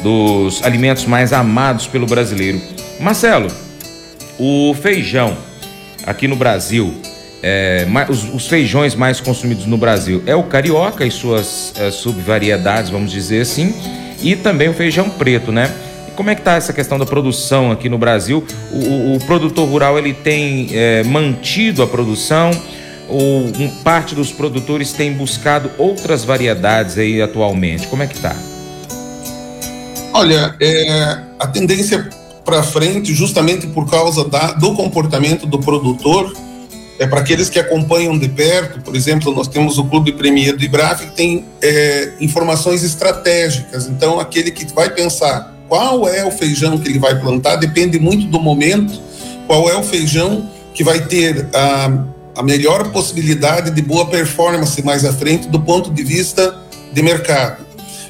dos 0.02 0.62
alimentos 0.62 1.06
mais 1.06 1.32
amados 1.32 1.86
pelo 1.86 2.06
brasileiro. 2.06 2.60
Marcelo, 3.00 3.48
o 4.38 4.74
feijão 4.80 5.36
aqui 6.06 6.28
no 6.28 6.36
Brasil, 6.36 6.94
é, 7.42 7.86
os, 8.08 8.24
os, 8.34 8.46
feijões 8.46 8.94
mais 8.94 9.20
consumidos 9.20 9.64
no 9.64 9.78
Brasil 9.78 10.22
é 10.26 10.36
o 10.36 10.42
carioca 10.42 11.06
e 11.06 11.10
suas 11.10 11.72
é, 11.78 11.90
subvariedades, 11.90 12.90
vamos 12.90 13.10
dizer 13.10 13.42
assim, 13.42 13.74
e 14.22 14.36
também 14.36 14.68
o 14.68 14.74
feijão 14.74 15.08
preto, 15.08 15.50
né? 15.50 15.72
Como 16.20 16.28
é 16.28 16.34
que 16.34 16.42
está 16.42 16.52
essa 16.52 16.74
questão 16.74 16.98
da 16.98 17.06
produção 17.06 17.72
aqui 17.72 17.88
no 17.88 17.96
Brasil? 17.96 18.44
O, 18.70 18.76
o, 18.76 19.16
o 19.16 19.20
produtor 19.20 19.66
rural 19.66 19.98
ele 19.98 20.12
tem 20.12 20.68
é, 20.70 21.02
mantido 21.02 21.82
a 21.82 21.86
produção 21.86 22.50
ou 23.08 23.46
um, 23.46 23.70
parte 23.82 24.14
dos 24.14 24.30
produtores 24.30 24.92
tem 24.92 25.14
buscado 25.14 25.70
outras 25.78 26.22
variedades 26.22 26.98
aí 26.98 27.22
atualmente? 27.22 27.86
Como 27.86 28.02
é 28.02 28.06
que 28.06 28.16
está? 28.16 28.36
Olha, 30.12 30.54
é, 30.60 31.20
a 31.38 31.46
tendência 31.46 32.10
para 32.44 32.62
frente 32.62 33.14
justamente 33.14 33.66
por 33.68 33.88
causa 33.88 34.22
da, 34.28 34.52
do 34.52 34.74
comportamento 34.74 35.46
do 35.46 35.58
produtor. 35.58 36.36
É 36.98 37.06
para 37.06 37.20
aqueles 37.20 37.48
que 37.48 37.58
acompanham 37.58 38.18
de 38.18 38.28
perto, 38.28 38.82
por 38.82 38.94
exemplo, 38.94 39.34
nós 39.34 39.48
temos 39.48 39.78
o 39.78 39.84
Clube 39.84 40.12
Premier 40.12 40.54
do 40.54 40.62
IBRAF 40.62 41.06
que 41.06 41.16
tem 41.16 41.46
é, 41.62 42.12
informações 42.20 42.84
estratégicas. 42.84 43.86
Então, 43.86 44.20
aquele 44.20 44.50
que 44.50 44.70
vai 44.74 44.90
pensar 44.90 45.58
qual 45.70 46.08
é 46.08 46.24
o 46.24 46.32
feijão 46.32 46.76
que 46.76 46.88
ele 46.88 46.98
vai 46.98 47.18
plantar 47.20 47.54
depende 47.54 47.96
muito 48.00 48.26
do 48.26 48.40
momento, 48.40 49.00
qual 49.46 49.70
é 49.70 49.76
o 49.76 49.84
feijão 49.84 50.50
que 50.74 50.82
vai 50.82 51.06
ter 51.06 51.46
a, 51.54 51.92
a 52.36 52.42
melhor 52.42 52.90
possibilidade 52.90 53.70
de 53.70 53.80
boa 53.80 54.06
performance 54.06 54.82
mais 54.82 55.04
à 55.04 55.12
frente 55.12 55.46
do 55.46 55.60
ponto 55.60 55.92
de 55.92 56.02
vista 56.02 56.58
de 56.92 57.02
mercado. 57.02 57.64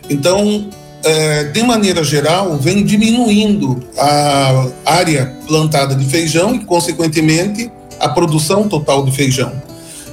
Então, 0.08 0.70
é, 1.04 1.44
de 1.44 1.62
maneira 1.62 2.02
geral, 2.02 2.56
vem 2.56 2.82
diminuindo 2.82 3.84
a 3.98 4.66
área 4.86 5.36
plantada 5.46 5.94
de 5.94 6.06
feijão 6.06 6.54
e, 6.54 6.60
consequentemente, 6.60 7.70
a 8.00 8.08
produção 8.08 8.68
total 8.68 9.04
de 9.04 9.12
feijão. 9.12 9.52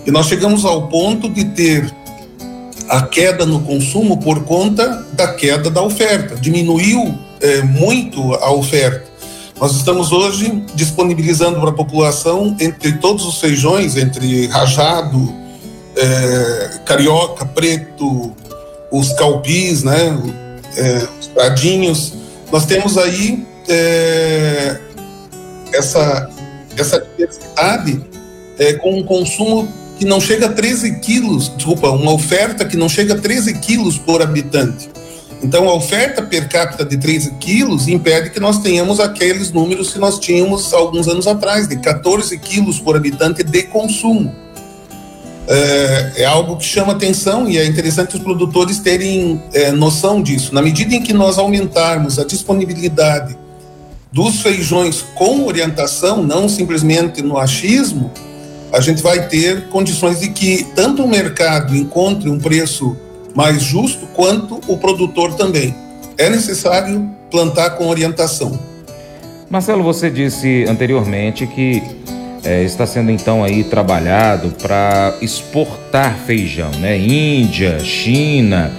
E 0.05 0.11
nós 0.11 0.27
chegamos 0.27 0.65
ao 0.65 0.89
ponto 0.89 1.29
de 1.29 1.45
ter 1.45 1.89
a 2.89 3.03
queda 3.03 3.45
no 3.45 3.61
consumo 3.61 4.17
por 4.17 4.43
conta 4.43 5.05
da 5.13 5.33
queda 5.33 5.69
da 5.69 5.81
oferta. 5.81 6.35
Diminuiu 6.35 7.26
é, 7.41 7.61
muito 7.61 8.33
a 8.35 8.51
oferta. 8.51 9.05
Nós 9.59 9.75
estamos 9.75 10.11
hoje 10.11 10.63
disponibilizando 10.75 11.59
para 11.59 11.71
a 11.71 11.73
população, 11.73 12.55
entre 12.59 12.93
todos 12.93 13.25
os 13.25 13.39
feijões, 13.39 13.95
entre 13.95 14.45
rajado, 14.47 15.33
é, 15.95 16.79
carioca, 16.85 17.43
preto, 17.45 18.33
os 18.91 19.13
calpis, 19.13 19.83
né, 19.83 20.15
é, 20.75 21.07
os 21.19 21.27
pradinhos. 21.27 22.13
Nós 22.51 22.65
temos 22.65 22.97
aí 22.97 23.45
é, 23.67 24.77
essa, 25.73 26.29
essa 26.77 26.99
diversidade 26.99 28.05
é, 28.59 28.73
com 28.73 28.99
um 28.99 29.03
consumo 29.03 29.67
que 29.97 30.05
não 30.05 30.21
chega 30.21 30.45
a 30.45 30.49
13 30.53 30.99
quilos, 30.99 31.51
desculpa, 31.55 31.89
uma 31.89 32.13
oferta 32.13 32.63
que 32.63 32.77
não 32.77 32.87
chega 32.87 33.15
a 33.15 33.17
13 33.17 33.55
quilos 33.55 33.97
por 33.97 34.21
habitante. 34.21 34.89
Então, 35.41 35.69
a 35.69 35.73
oferta 35.73 36.21
per 36.21 36.49
capita 36.49 36.83
de 36.83 36.97
13 36.97 37.33
quilos 37.39 37.87
impede 37.87 38.31
que 38.31 38.39
nós 38.39 38.59
tenhamos 38.59 38.99
aqueles 38.99 39.51
números 39.51 39.93
que 39.93 39.99
nós 39.99 40.17
tínhamos 40.19 40.73
alguns 40.73 41.07
anos 41.07 41.27
atrás, 41.27 41.67
de 41.67 41.77
14 41.77 42.37
quilos 42.39 42.79
por 42.79 42.95
habitante 42.95 43.43
de 43.43 43.63
consumo 43.63 44.47
é, 45.47 46.11
é, 46.17 46.25
algo 46.25 46.57
que 46.57 46.65
chama 46.65 46.91
atenção 46.91 47.47
e 47.47 47.57
é 47.57 47.65
interessante 47.65 48.17
os 48.17 48.21
produtores 48.21 48.79
terem 48.79 49.41
é, 49.53 49.71
noção 49.71 50.21
disso. 50.21 50.53
Na 50.53 50.61
medida 50.61 50.93
em 50.93 51.01
que 51.01 51.13
nós 51.13 51.37
aumentarmos 51.37 52.19
a 52.19 52.25
disponibilidade 52.25 53.37
dos 54.11 54.41
feijões 54.41 55.05
com 55.15 55.45
orientação, 55.45 56.21
não 56.21 56.49
simplesmente 56.49 57.21
no 57.21 57.37
achismo, 57.37 58.11
a 58.73 58.81
gente 58.81 59.01
vai 59.01 59.27
ter 59.27 59.69
condições 59.69 60.19
de 60.19 60.29
que 60.29 60.65
tanto 60.75 61.03
o 61.03 61.07
mercado 61.07 61.75
encontre 61.75 62.29
um 62.29 62.37
preço 62.37 62.97
mais 63.37 63.61
justo, 63.61 64.07
quanto 64.15 64.59
o 64.67 64.77
produtor 64.77 65.35
também. 65.35 65.75
É 66.17 66.27
necessário 66.27 67.07
plantar 67.29 67.69
com 67.77 67.87
orientação. 67.87 68.59
Marcelo, 69.47 69.83
você 69.83 70.09
disse 70.09 70.65
anteriormente 70.67 71.45
que 71.45 71.83
é, 72.43 72.63
está 72.63 72.87
sendo 72.87 73.11
então 73.11 73.43
aí 73.43 73.63
trabalhado 73.63 74.49
para 74.59 75.15
exportar 75.21 76.17
feijão, 76.25 76.71
né? 76.79 76.97
Índia, 76.97 77.77
China. 77.79 78.73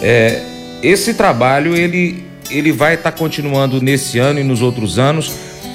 É, 0.00 0.40
esse 0.84 1.12
trabalho 1.12 1.74
ele, 1.74 2.24
ele 2.48 2.70
vai 2.70 2.94
estar 2.94 3.10
tá 3.10 3.18
continuando 3.18 3.82
nesse 3.82 4.20
ano 4.20 4.38
e 4.38 4.44
nos 4.44 4.62
outros 4.62 5.00
anos. 5.00 5.32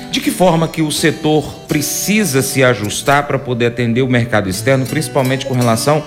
De 0.09 0.21
que 0.21 0.31
forma 0.31 0.69
que 0.69 0.81
o 0.81 0.91
setor 0.91 1.43
precisa 1.67 2.41
se 2.41 2.63
ajustar 2.63 3.27
para 3.27 3.37
poder 3.37 3.65
atender 3.65 4.01
o 4.01 4.07
mercado 4.07 4.49
externo, 4.49 4.85
principalmente 4.85 5.45
com 5.45 5.53
relação 5.53 6.01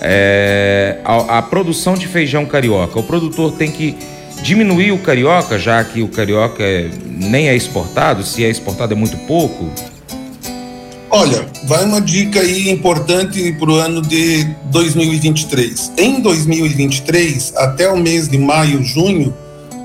é, 0.00 0.98
à, 1.04 1.38
à 1.38 1.42
produção 1.42 1.94
de 1.94 2.06
feijão 2.06 2.46
carioca? 2.46 2.98
O 2.98 3.02
produtor 3.02 3.52
tem 3.52 3.70
que 3.70 3.96
diminuir 4.42 4.92
o 4.92 4.98
carioca, 4.98 5.58
já 5.58 5.82
que 5.84 6.02
o 6.02 6.08
carioca 6.08 6.62
é, 6.62 6.90
nem 7.06 7.48
é 7.48 7.54
exportado, 7.54 8.24
se 8.24 8.44
é 8.44 8.48
exportado 8.48 8.94
é 8.94 8.96
muito 8.96 9.16
pouco? 9.26 9.68
Olha, 11.12 11.44
vai 11.64 11.84
uma 11.84 12.00
dica 12.00 12.40
aí 12.40 12.70
importante 12.70 13.52
para 13.54 13.70
o 13.70 13.74
ano 13.74 14.00
de 14.00 14.44
2023. 14.70 15.92
Em 15.98 16.20
2023, 16.20 17.54
até 17.56 17.90
o 17.90 17.96
mês 17.96 18.28
de 18.28 18.38
maio, 18.38 18.82
junho, 18.84 19.34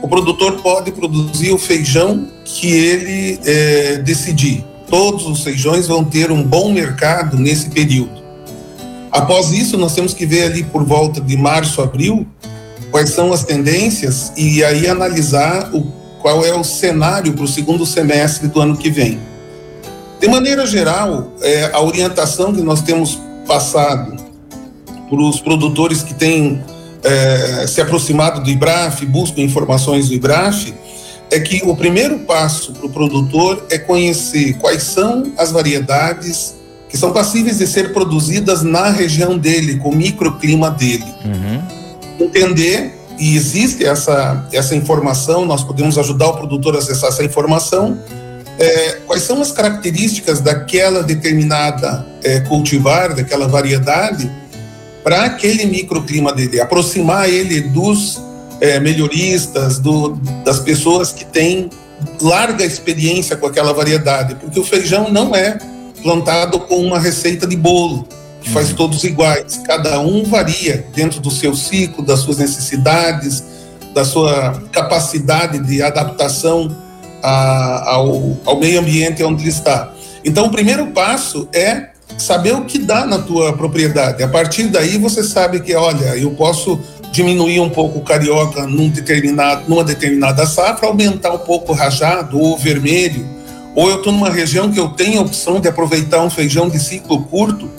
o 0.03 0.07
produtor 0.07 0.61
pode 0.61 0.91
produzir 0.91 1.51
o 1.51 1.57
feijão 1.57 2.27
que 2.43 2.67
ele 2.67 3.39
é, 3.43 3.97
decidir. 3.97 4.63
Todos 4.87 5.25
os 5.25 5.43
feijões 5.43 5.87
vão 5.87 6.03
ter 6.03 6.31
um 6.31 6.43
bom 6.43 6.71
mercado 6.71 7.37
nesse 7.39 7.71
período. 7.71 8.24
Após 9.15 9.53
isso, 9.53 9.77
nós 9.77 9.95
temos 9.95 10.13
que 10.13 10.25
ver 10.25 10.43
ali 10.43 10.61
por 10.61 10.83
volta 10.83 11.21
de 11.21 11.37
março, 11.37 11.81
abril, 11.81 12.27
quais 12.91 13.11
são 13.11 13.31
as 13.31 13.45
tendências 13.45 14.33
e 14.35 14.61
aí 14.61 14.89
analisar 14.89 15.73
o, 15.73 15.83
qual 16.21 16.43
é 16.43 16.53
o 16.53 16.65
cenário 16.65 17.31
para 17.31 17.45
o 17.45 17.47
segundo 17.47 17.85
semestre 17.85 18.49
do 18.49 18.59
ano 18.59 18.75
que 18.75 18.89
vem. 18.89 19.17
De 20.19 20.27
maneira 20.27 20.65
geral, 20.67 21.31
é, 21.41 21.71
a 21.71 21.81
orientação 21.81 22.53
que 22.53 22.61
nós 22.61 22.81
temos 22.81 23.17
passado 23.47 24.17
para 25.09 25.21
os 25.21 25.39
produtores 25.39 26.03
que 26.03 26.13
têm 26.13 26.61
é, 27.01 27.65
se 27.67 27.79
aproximado 27.79 28.43
do 28.43 28.49
IBRAF, 28.49 29.05
buscam 29.05 29.41
informações 29.41 30.09
do 30.09 30.13
IBRAF, 30.13 30.73
é 31.31 31.39
que 31.39 31.61
o 31.63 31.73
primeiro 31.73 32.19
passo 32.19 32.73
para 32.73 32.85
o 32.85 32.89
produtor 32.89 33.65
é 33.69 33.77
conhecer 33.77 34.55
quais 34.55 34.83
são 34.83 35.31
as 35.37 35.53
variedades 35.53 36.64
que 36.95 36.99
são 37.01 37.11
passíveis 37.11 37.57
de 37.57 37.67
ser 37.67 37.91
produzidas 37.91 38.63
na 38.63 38.89
região 38.89 39.37
dele, 39.37 39.77
com 39.79 39.89
o 39.89 39.95
microclima 39.95 40.71
dele. 40.71 41.05
Uhum 41.25 41.75
entender 42.19 42.97
e 43.17 43.35
existe 43.35 43.85
essa, 43.85 44.47
essa 44.51 44.75
informação, 44.75 45.45
nós 45.45 45.63
podemos 45.63 45.97
ajudar 45.97 46.27
o 46.27 46.33
produtor 46.37 46.75
a 46.75 46.79
acessar 46.79 47.09
essa 47.09 47.23
informação. 47.23 47.97
É, 48.57 49.01
quais 49.05 49.23
são 49.23 49.41
as 49.41 49.51
características 49.51 50.39
daquela 50.39 51.03
determinada 51.03 52.05
é, 52.23 52.39
cultivar, 52.41 53.13
daquela 53.13 53.47
variedade, 53.47 54.31
para 55.03 55.25
aquele 55.25 55.65
microclima 55.65 56.33
dele, 56.33 56.59
aproximar 56.59 57.29
ele 57.29 57.61
dos 57.61 58.21
é, 58.59 58.79
melhoristas, 58.79 59.77
do, 59.77 60.11
das 60.43 60.59
pessoas 60.59 61.11
que 61.11 61.25
têm 61.25 61.69
larga 62.21 62.65
experiência 62.65 63.35
com 63.35 63.45
aquela 63.45 63.73
variedade, 63.73 64.35
porque 64.35 64.59
o 64.59 64.63
feijão 64.63 65.11
não 65.11 65.35
é 65.35 65.57
plantado 66.05 66.59
com 66.59 66.77
uma 66.85 66.99
receita 66.99 67.47
de 67.47 67.55
bolo 67.55 68.07
que 68.39 68.51
faz 68.51 68.69
uhum. 68.69 68.75
todos 68.75 69.03
iguais. 69.03 69.59
Cada 69.65 69.99
um 69.99 70.23
varia 70.23 70.85
dentro 70.93 71.19
do 71.19 71.31
seu 71.31 71.55
ciclo, 71.55 72.05
das 72.05 72.19
suas 72.19 72.37
necessidades, 72.37 73.43
da 73.91 74.05
sua 74.05 74.61
capacidade 74.71 75.57
de 75.57 75.81
adaptação 75.81 76.69
a, 77.23 77.89
ao, 77.89 78.37
ao 78.45 78.59
meio 78.59 78.79
ambiente 78.81 79.23
onde 79.23 79.41
ele 79.41 79.49
está. 79.49 79.91
Então, 80.23 80.45
o 80.45 80.51
primeiro 80.51 80.85
passo 80.87 81.49
é 81.51 81.89
saber 82.19 82.53
o 82.53 82.65
que 82.65 82.77
dá 82.77 83.03
na 83.03 83.17
tua 83.17 83.53
propriedade. 83.53 84.21
A 84.21 84.27
partir 84.27 84.67
daí, 84.67 84.99
você 84.99 85.23
sabe 85.23 85.59
que, 85.59 85.73
olha, 85.73 86.15
eu 86.17 86.29
posso 86.35 86.79
diminuir 87.11 87.59
um 87.61 87.69
pouco 87.69 87.97
o 87.97 88.03
carioca 88.03 88.67
num 88.67 88.89
determinado, 88.89 89.63
numa 89.67 89.83
determinada 89.83 90.45
safra, 90.45 90.87
aumentar 90.87 91.31
um 91.31 91.39
pouco 91.39 91.71
o 91.71 91.75
rajado 91.75 92.39
ou 92.39 92.53
o 92.53 92.57
vermelho, 92.57 93.25
ou 93.75 93.89
eu 93.89 93.97
estou 93.97 94.13
numa 94.13 94.29
região 94.29 94.71
que 94.71 94.79
eu 94.79 94.89
tenho 94.89 95.19
a 95.19 95.23
opção 95.23 95.59
de 95.59 95.67
aproveitar 95.67 96.23
um 96.23 96.29
feijão 96.29 96.69
de 96.69 96.79
ciclo 96.79 97.23
curto 97.23 97.69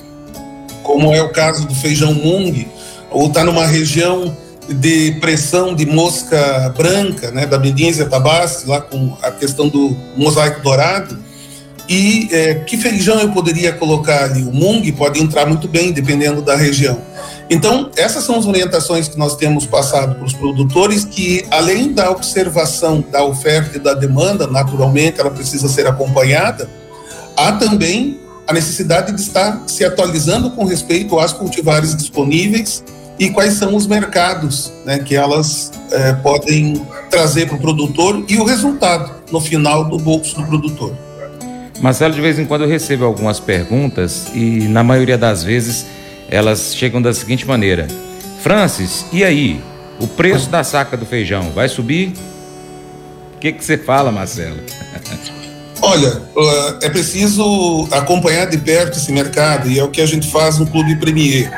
como 0.86 1.12
é 1.12 1.20
o 1.20 1.30
caso 1.30 1.66
do 1.66 1.74
feijão 1.74 2.14
mung, 2.14 2.66
ou 3.10 3.26
está 3.26 3.44
numa 3.44 3.66
região 3.66 4.34
de 4.68 5.12
pressão 5.20 5.74
de 5.74 5.84
mosca 5.84 6.72
branca, 6.76 7.30
né, 7.32 7.44
da 7.44 7.58
Bendinzia 7.58 8.06
tabassi, 8.06 8.68
lá 8.68 8.80
com 8.80 9.16
a 9.20 9.32
questão 9.32 9.68
do 9.68 9.96
mosaico 10.16 10.62
dourado. 10.62 11.18
E 11.88 12.28
é, 12.32 12.54
que 12.54 12.76
feijão 12.76 13.20
eu 13.20 13.30
poderia 13.30 13.72
colocar 13.72 14.24
ali? 14.24 14.42
O 14.42 14.52
mung 14.52 14.90
pode 14.92 15.20
entrar 15.20 15.46
muito 15.46 15.68
bem, 15.68 15.92
dependendo 15.92 16.40
da 16.42 16.56
região. 16.56 17.00
Então, 17.48 17.90
essas 17.96 18.24
são 18.24 18.36
as 18.36 18.46
orientações 18.46 19.06
que 19.06 19.16
nós 19.16 19.36
temos 19.36 19.66
passado 19.66 20.16
para 20.16 20.24
os 20.24 20.32
produtores, 20.32 21.04
que 21.04 21.46
além 21.50 21.92
da 21.92 22.10
observação 22.10 23.04
da 23.10 23.24
oferta 23.24 23.76
e 23.76 23.80
da 23.80 23.94
demanda, 23.94 24.46
naturalmente 24.46 25.20
ela 25.20 25.30
precisa 25.30 25.68
ser 25.68 25.86
acompanhada, 25.86 26.68
há 27.36 27.52
também 27.52 28.18
a 28.46 28.52
necessidade 28.52 29.12
de 29.12 29.20
estar 29.20 29.62
se 29.66 29.84
atualizando 29.84 30.50
com 30.50 30.64
respeito 30.64 31.18
às 31.18 31.32
cultivares 31.32 31.94
disponíveis 31.94 32.82
e 33.18 33.30
quais 33.30 33.54
são 33.54 33.74
os 33.74 33.86
mercados 33.86 34.72
né, 34.84 34.98
que 34.98 35.14
elas 35.16 35.72
é, 35.90 36.12
podem 36.14 36.84
trazer 37.10 37.46
para 37.46 37.56
o 37.56 37.60
produtor 37.60 38.24
e 38.28 38.36
o 38.38 38.44
resultado 38.44 39.12
no 39.30 39.40
final 39.40 39.84
do 39.84 39.98
bolso 39.98 40.36
do 40.36 40.46
produtor. 40.46 40.94
Marcelo, 41.80 42.14
de 42.14 42.20
vez 42.20 42.38
em 42.38 42.44
quando 42.44 42.62
eu 42.62 42.68
recebo 42.68 43.04
algumas 43.04 43.38
perguntas 43.38 44.28
e 44.34 44.66
na 44.68 44.82
maioria 44.82 45.18
das 45.18 45.42
vezes 45.42 45.86
elas 46.28 46.74
chegam 46.74 47.00
da 47.00 47.12
seguinte 47.12 47.46
maneira: 47.46 47.86
Francis, 48.42 49.04
e 49.12 49.24
aí? 49.24 49.60
O 49.98 50.06
preço 50.06 50.50
da 50.50 50.62
saca 50.62 50.94
do 50.94 51.06
feijão 51.06 51.52
vai 51.52 51.70
subir? 51.70 52.12
O 53.34 53.38
que, 53.38 53.52
que 53.52 53.64
você 53.64 53.78
fala, 53.78 54.12
Marcelo? 54.12 54.58
Olha, 55.80 56.22
uh, 56.36 56.78
é 56.82 56.90
preciso 56.90 57.88
acompanhar 57.90 58.46
de 58.46 58.58
perto 58.58 58.98
esse 58.98 59.12
mercado 59.12 59.70
e 59.70 59.78
é 59.78 59.84
o 59.84 59.88
que 59.88 60.00
a 60.00 60.06
gente 60.06 60.30
faz 60.30 60.58
no 60.58 60.66
Clube 60.66 60.96
Premier. 60.96 61.50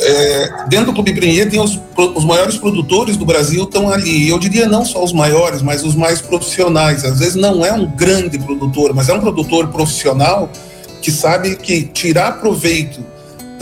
É, 0.00 0.66
dentro 0.68 0.86
do 0.86 0.92
Clube 0.94 1.14
Premier 1.14 1.48
tem 1.48 1.60
os, 1.60 1.78
os 1.96 2.24
maiores 2.24 2.56
produtores 2.56 3.16
do 3.16 3.24
Brasil 3.24 3.64
estão 3.64 3.90
ali. 3.90 4.28
Eu 4.28 4.38
diria 4.38 4.66
não 4.66 4.84
só 4.84 5.02
os 5.02 5.12
maiores, 5.12 5.62
mas 5.62 5.84
os 5.84 5.94
mais 5.94 6.20
profissionais. 6.20 7.04
Às 7.04 7.18
vezes 7.18 7.34
não 7.34 7.64
é 7.64 7.72
um 7.72 7.86
grande 7.86 8.38
produtor, 8.38 8.92
mas 8.94 9.08
é 9.08 9.14
um 9.14 9.20
produtor 9.20 9.68
profissional 9.68 10.50
que 11.00 11.10
sabe 11.10 11.56
que 11.56 11.84
tirar 11.84 12.40
proveito 12.40 13.04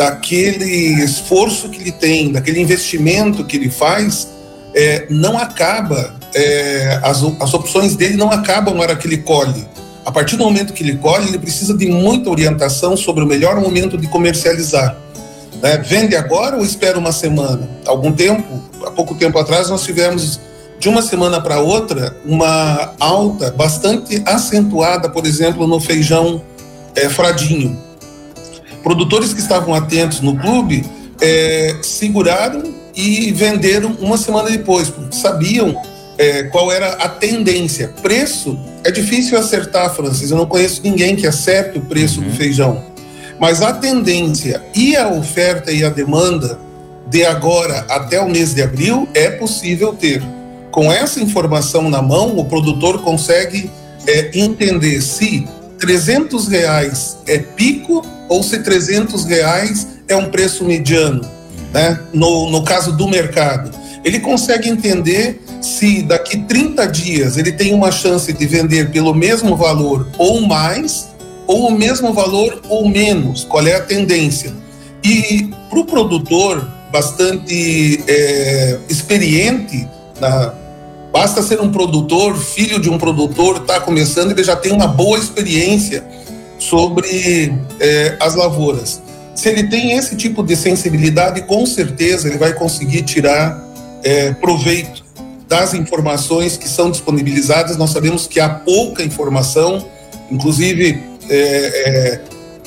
daquele 0.00 1.04
esforço 1.04 1.68
que 1.68 1.78
ele 1.78 1.92
tem, 1.92 2.32
daquele 2.32 2.58
investimento 2.58 3.44
que 3.44 3.58
ele 3.58 3.68
faz, 3.68 4.28
é, 4.74 5.06
não 5.10 5.36
acaba 5.36 6.14
é, 6.34 7.00
as, 7.02 7.22
as 7.38 7.52
opções 7.52 7.96
dele 7.96 8.16
não 8.16 8.30
acabam 8.30 8.74
na 8.74 8.80
hora 8.80 8.96
que 8.96 9.06
ele 9.06 9.18
colhe. 9.18 9.68
A 10.02 10.10
partir 10.10 10.38
do 10.38 10.44
momento 10.44 10.72
que 10.72 10.82
ele 10.82 10.96
colhe, 10.96 11.28
ele 11.28 11.38
precisa 11.38 11.76
de 11.76 11.84
muita 11.86 12.30
orientação 12.30 12.96
sobre 12.96 13.22
o 13.22 13.26
melhor 13.26 13.60
momento 13.60 13.98
de 13.98 14.08
comercializar. 14.08 14.96
Né? 15.60 15.76
Vende 15.76 16.16
agora 16.16 16.56
ou 16.56 16.64
espera 16.64 16.98
uma 16.98 17.12
semana? 17.12 17.68
Algum 17.84 18.10
tempo, 18.10 18.58
há 18.86 18.90
pouco 18.90 19.14
tempo 19.14 19.38
atrás, 19.38 19.68
nós 19.68 19.84
tivemos 19.84 20.40
de 20.78 20.88
uma 20.88 21.02
semana 21.02 21.42
para 21.42 21.60
outra 21.60 22.16
uma 22.24 22.94
alta 22.98 23.50
bastante 23.50 24.22
acentuada, 24.24 25.10
por 25.10 25.26
exemplo, 25.26 25.66
no 25.66 25.78
feijão 25.78 26.40
é, 26.96 27.06
fradinho. 27.10 27.89
Produtores 28.82 29.32
que 29.32 29.40
estavam 29.40 29.74
atentos 29.74 30.20
no 30.20 30.36
clube 30.36 30.84
é, 31.20 31.76
seguraram 31.82 32.74
e 32.94 33.30
venderam 33.32 33.96
uma 34.00 34.16
semana 34.16 34.50
depois, 34.50 34.88
porque 34.88 35.16
sabiam 35.16 35.80
é, 36.18 36.44
qual 36.44 36.70
era 36.70 36.88
a 36.94 37.08
tendência. 37.08 37.88
Preço 38.02 38.58
é 38.84 38.90
difícil 38.90 39.38
acertar, 39.38 39.94
Francis. 39.94 40.30
Eu 40.30 40.36
não 40.36 40.46
conheço 40.46 40.80
ninguém 40.82 41.16
que 41.16 41.26
acerte 41.26 41.78
o 41.78 41.82
preço 41.82 42.20
uhum. 42.20 42.28
do 42.28 42.36
feijão. 42.36 42.84
Mas 43.38 43.62
a 43.62 43.72
tendência 43.72 44.62
e 44.74 44.96
a 44.96 45.08
oferta 45.08 45.72
e 45.72 45.82
a 45.82 45.88
demanda 45.88 46.58
de 47.08 47.24
agora 47.24 47.86
até 47.88 48.20
o 48.20 48.28
mês 48.28 48.54
de 48.54 48.62
abril 48.62 49.08
é 49.14 49.30
possível 49.30 49.94
ter. 49.94 50.22
Com 50.70 50.92
essa 50.92 51.20
informação 51.20 51.90
na 51.90 52.00
mão, 52.00 52.38
o 52.38 52.44
produtor 52.44 53.02
consegue 53.02 53.70
é, 54.06 54.30
entender 54.38 55.00
se 55.00 55.48
300 55.80 56.48
reais 56.48 57.18
é 57.26 57.38
pico 57.38 58.06
ou 58.28 58.42
se 58.42 58.58
300 58.60 59.24
reais 59.24 59.86
é 60.06 60.14
um 60.14 60.30
preço 60.30 60.64
mediano, 60.64 61.22
né? 61.72 61.98
no, 62.12 62.50
no 62.50 62.62
caso 62.62 62.92
do 62.92 63.08
mercado. 63.08 63.70
Ele 64.04 64.20
consegue 64.20 64.68
entender 64.68 65.40
se 65.60 66.02
daqui 66.02 66.38
30 66.44 66.86
dias 66.86 67.36
ele 67.36 67.52
tem 67.52 67.74
uma 67.74 67.90
chance 67.90 68.32
de 68.32 68.46
vender 68.46 68.90
pelo 68.90 69.14
mesmo 69.14 69.56
valor 69.56 70.06
ou 70.16 70.40
mais, 70.42 71.08
ou 71.46 71.68
o 71.68 71.72
mesmo 71.72 72.12
valor 72.12 72.60
ou 72.68 72.88
menos, 72.88 73.44
qual 73.44 73.66
é 73.66 73.74
a 73.74 73.80
tendência. 73.80 74.52
E 75.02 75.50
para 75.68 75.78
o 75.78 75.84
produtor 75.84 76.66
bastante 76.90 78.02
é, 78.06 78.78
experiente 78.88 79.88
na, 80.20 80.54
Basta 81.12 81.42
ser 81.42 81.60
um 81.60 81.70
produtor, 81.70 82.36
filho 82.36 82.78
de 82.78 82.88
um 82.88 82.96
produtor, 82.96 83.56
está 83.56 83.80
começando, 83.80 84.30
ele 84.30 84.44
já 84.44 84.54
tem 84.54 84.72
uma 84.72 84.86
boa 84.86 85.18
experiência 85.18 86.04
sobre 86.58 87.52
é, 87.80 88.16
as 88.20 88.34
lavouras. 88.34 89.02
Se 89.34 89.48
ele 89.48 89.64
tem 89.64 89.92
esse 89.92 90.16
tipo 90.16 90.42
de 90.42 90.54
sensibilidade, 90.54 91.42
com 91.42 91.64
certeza 91.66 92.28
ele 92.28 92.38
vai 92.38 92.52
conseguir 92.52 93.02
tirar 93.02 93.60
é, 94.04 94.32
proveito 94.34 95.04
das 95.48 95.74
informações 95.74 96.56
que 96.56 96.68
são 96.68 96.90
disponibilizadas. 96.90 97.76
Nós 97.76 97.90
sabemos 97.90 98.26
que 98.26 98.38
há 98.38 98.48
pouca 98.48 99.02
informação, 99.02 99.84
inclusive 100.30 101.02
é, 101.28 101.36
é, 101.36 102.20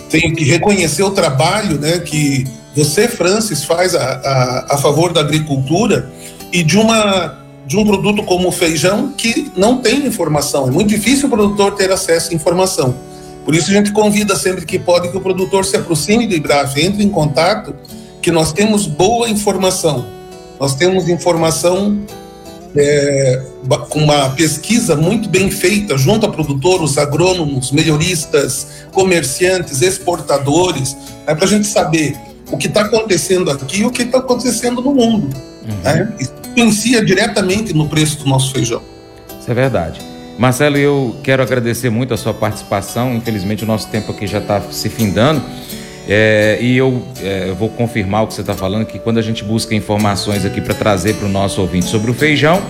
tenho 0.10 0.36
que 0.36 0.44
reconhecer 0.44 1.04
o 1.04 1.12
trabalho 1.12 1.80
né, 1.80 2.00
que 2.00 2.46
você, 2.76 3.08
Francis, 3.08 3.64
faz 3.64 3.96
a, 3.96 4.04
a, 4.04 4.76
a 4.76 4.78
favor 4.78 5.14
da 5.14 5.22
agricultura 5.22 6.12
e 6.52 6.64
de 6.64 6.78
uma 6.78 7.43
de 7.66 7.78
um 7.78 7.86
produto 7.86 8.24
como 8.24 8.50
o 8.50 8.52
feijão 8.52 9.14
que 9.18 9.52
não 9.56 9.78
tem 9.78 10.06
informação. 10.06 10.68
É 10.68 10.72
muito 10.72 10.90
difícil 10.90 11.28
o 11.28 11.30
produtor 11.30 11.76
ter 11.76 11.92
acesso 11.92 12.32
à 12.32 12.34
informação. 12.34 12.96
Por 13.46 13.56
isso 13.56 13.70
a 13.70 13.74
gente 13.74 13.92
convida 13.92 14.36
sempre 14.36 14.66
que 14.66 14.80
pode 14.80 15.10
que 15.10 15.18
o 15.18 15.22
produtor 15.22 15.66
se 15.66 15.76
aproxime 15.76 16.28
do 16.28 16.34
IBRAF, 16.34 16.82
entre 16.82 17.04
em 17.04 17.10
contato, 17.10 17.76
que 18.22 18.32
nós 18.32 18.54
temos 18.54 18.88
boa 18.88 19.30
informação. 19.30 20.06
Nós 20.60 20.76
temos 20.76 21.10
informação 21.10 22.00
é, 22.76 23.42
com 23.90 24.00
uma 24.00 24.30
pesquisa 24.30 24.96
muito 24.96 25.30
bem 25.30 25.52
feita 25.52 25.98
junto 25.98 26.26
a 26.26 26.30
produtores, 26.30 26.98
agrônomos, 26.98 27.72
melhoristas, 27.72 28.68
comerciantes, 28.92 29.82
exportadores, 29.82 30.96
né, 31.28 31.36
para 31.36 31.46
a 31.46 31.48
gente 31.48 31.68
saber 31.68 32.16
o 32.52 32.58
que 32.58 32.68
está 32.68 32.82
acontecendo 32.82 33.52
aqui 33.52 33.82
e 33.82 33.86
o 33.86 33.92
que 33.92 34.04
está 34.04 34.20
acontecendo 34.20 34.82
no 34.82 34.94
mundo. 34.94 35.36
Uhum. 35.68 35.76
Né? 35.84 36.14
Influencia 36.54 37.04
diretamente 37.04 37.74
no 37.74 37.88
preço 37.88 38.20
do 38.20 38.30
nosso 38.30 38.54
feijão. 38.54 38.82
Isso 39.40 39.50
é 39.50 39.54
verdade. 39.54 40.00
Marcelo, 40.38 40.78
eu 40.78 41.16
quero 41.24 41.44
agradecer 41.44 41.90
muito 41.90 42.14
a 42.14 42.18
sua 42.18 42.34
participação. 42.34 43.16
Infelizmente, 43.16 43.64
o 43.64 43.68
nosso 43.68 43.88
tempo 43.90 44.12
aqui 44.12 44.26
já 44.26 44.40
está 44.40 44.62
se 44.62 44.90
findando. 44.90 45.42
É, 46.08 46.58
e 46.62 46.76
eu 46.76 47.02
é, 47.22 47.52
vou 47.58 47.70
confirmar 47.70 48.24
o 48.24 48.28
que 48.28 48.34
você 48.34 48.42
está 48.42 48.54
falando, 48.54 48.86
que 48.86 49.00
quando 49.00 49.20
a 49.20 49.22
gente 49.22 49.44
busca 49.44 49.74
informações 49.74 50.44
aqui 50.44 50.60
para 50.60 50.74
trazer 50.74 51.16
para 51.16 51.28
o 51.28 51.32
nosso 51.32 51.62
ouvinte 51.62 51.86
sobre 51.86 52.12
o 52.12 52.14
feijão, 52.14 52.62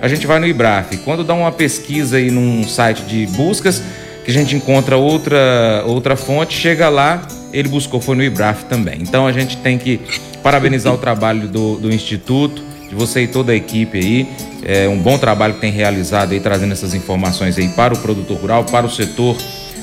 a 0.00 0.08
gente 0.08 0.26
vai 0.26 0.38
no 0.38 0.46
IBRAF. 0.46 0.98
Quando 0.98 1.24
dá 1.24 1.32
uma 1.32 1.52
pesquisa 1.52 2.16
aí 2.16 2.30
num 2.30 2.66
site 2.66 3.02
de 3.02 3.26
buscas, 3.28 3.82
que 4.24 4.30
a 4.30 4.34
gente 4.34 4.54
encontra 4.54 4.96
outra, 4.96 5.84
outra 5.86 6.16
fonte, 6.16 6.54
chega 6.54 6.88
lá, 6.88 7.26
ele 7.52 7.68
buscou, 7.68 8.00
foi 8.00 8.16
no 8.16 8.22
IBRAF 8.22 8.64
também. 8.64 8.98
Então 9.00 9.26
a 9.26 9.32
gente 9.32 9.56
tem 9.58 9.78
que 9.78 10.00
parabenizar 10.42 10.92
o 10.92 10.98
trabalho 10.98 11.48
do, 11.48 11.76
do 11.76 11.92
Instituto, 11.92 12.62
de 12.92 12.94
você 12.94 13.22
e 13.22 13.26
toda 13.26 13.52
a 13.52 13.56
equipe 13.56 13.98
aí. 13.98 14.28
É 14.62 14.86
um 14.86 14.98
bom 14.98 15.16
trabalho 15.16 15.54
que 15.54 15.60
tem 15.60 15.72
realizado 15.72 16.32
aí, 16.32 16.40
trazendo 16.40 16.72
essas 16.72 16.92
informações 16.92 17.56
aí 17.56 17.68
para 17.70 17.94
o 17.94 17.98
produtor 17.98 18.36
rural, 18.36 18.64
para 18.64 18.86
o 18.86 18.90
setor, 18.90 19.36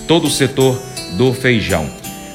todo 0.08 0.28
o 0.28 0.30
setor 0.30 0.80
do 1.18 1.34
feijão. 1.34 1.90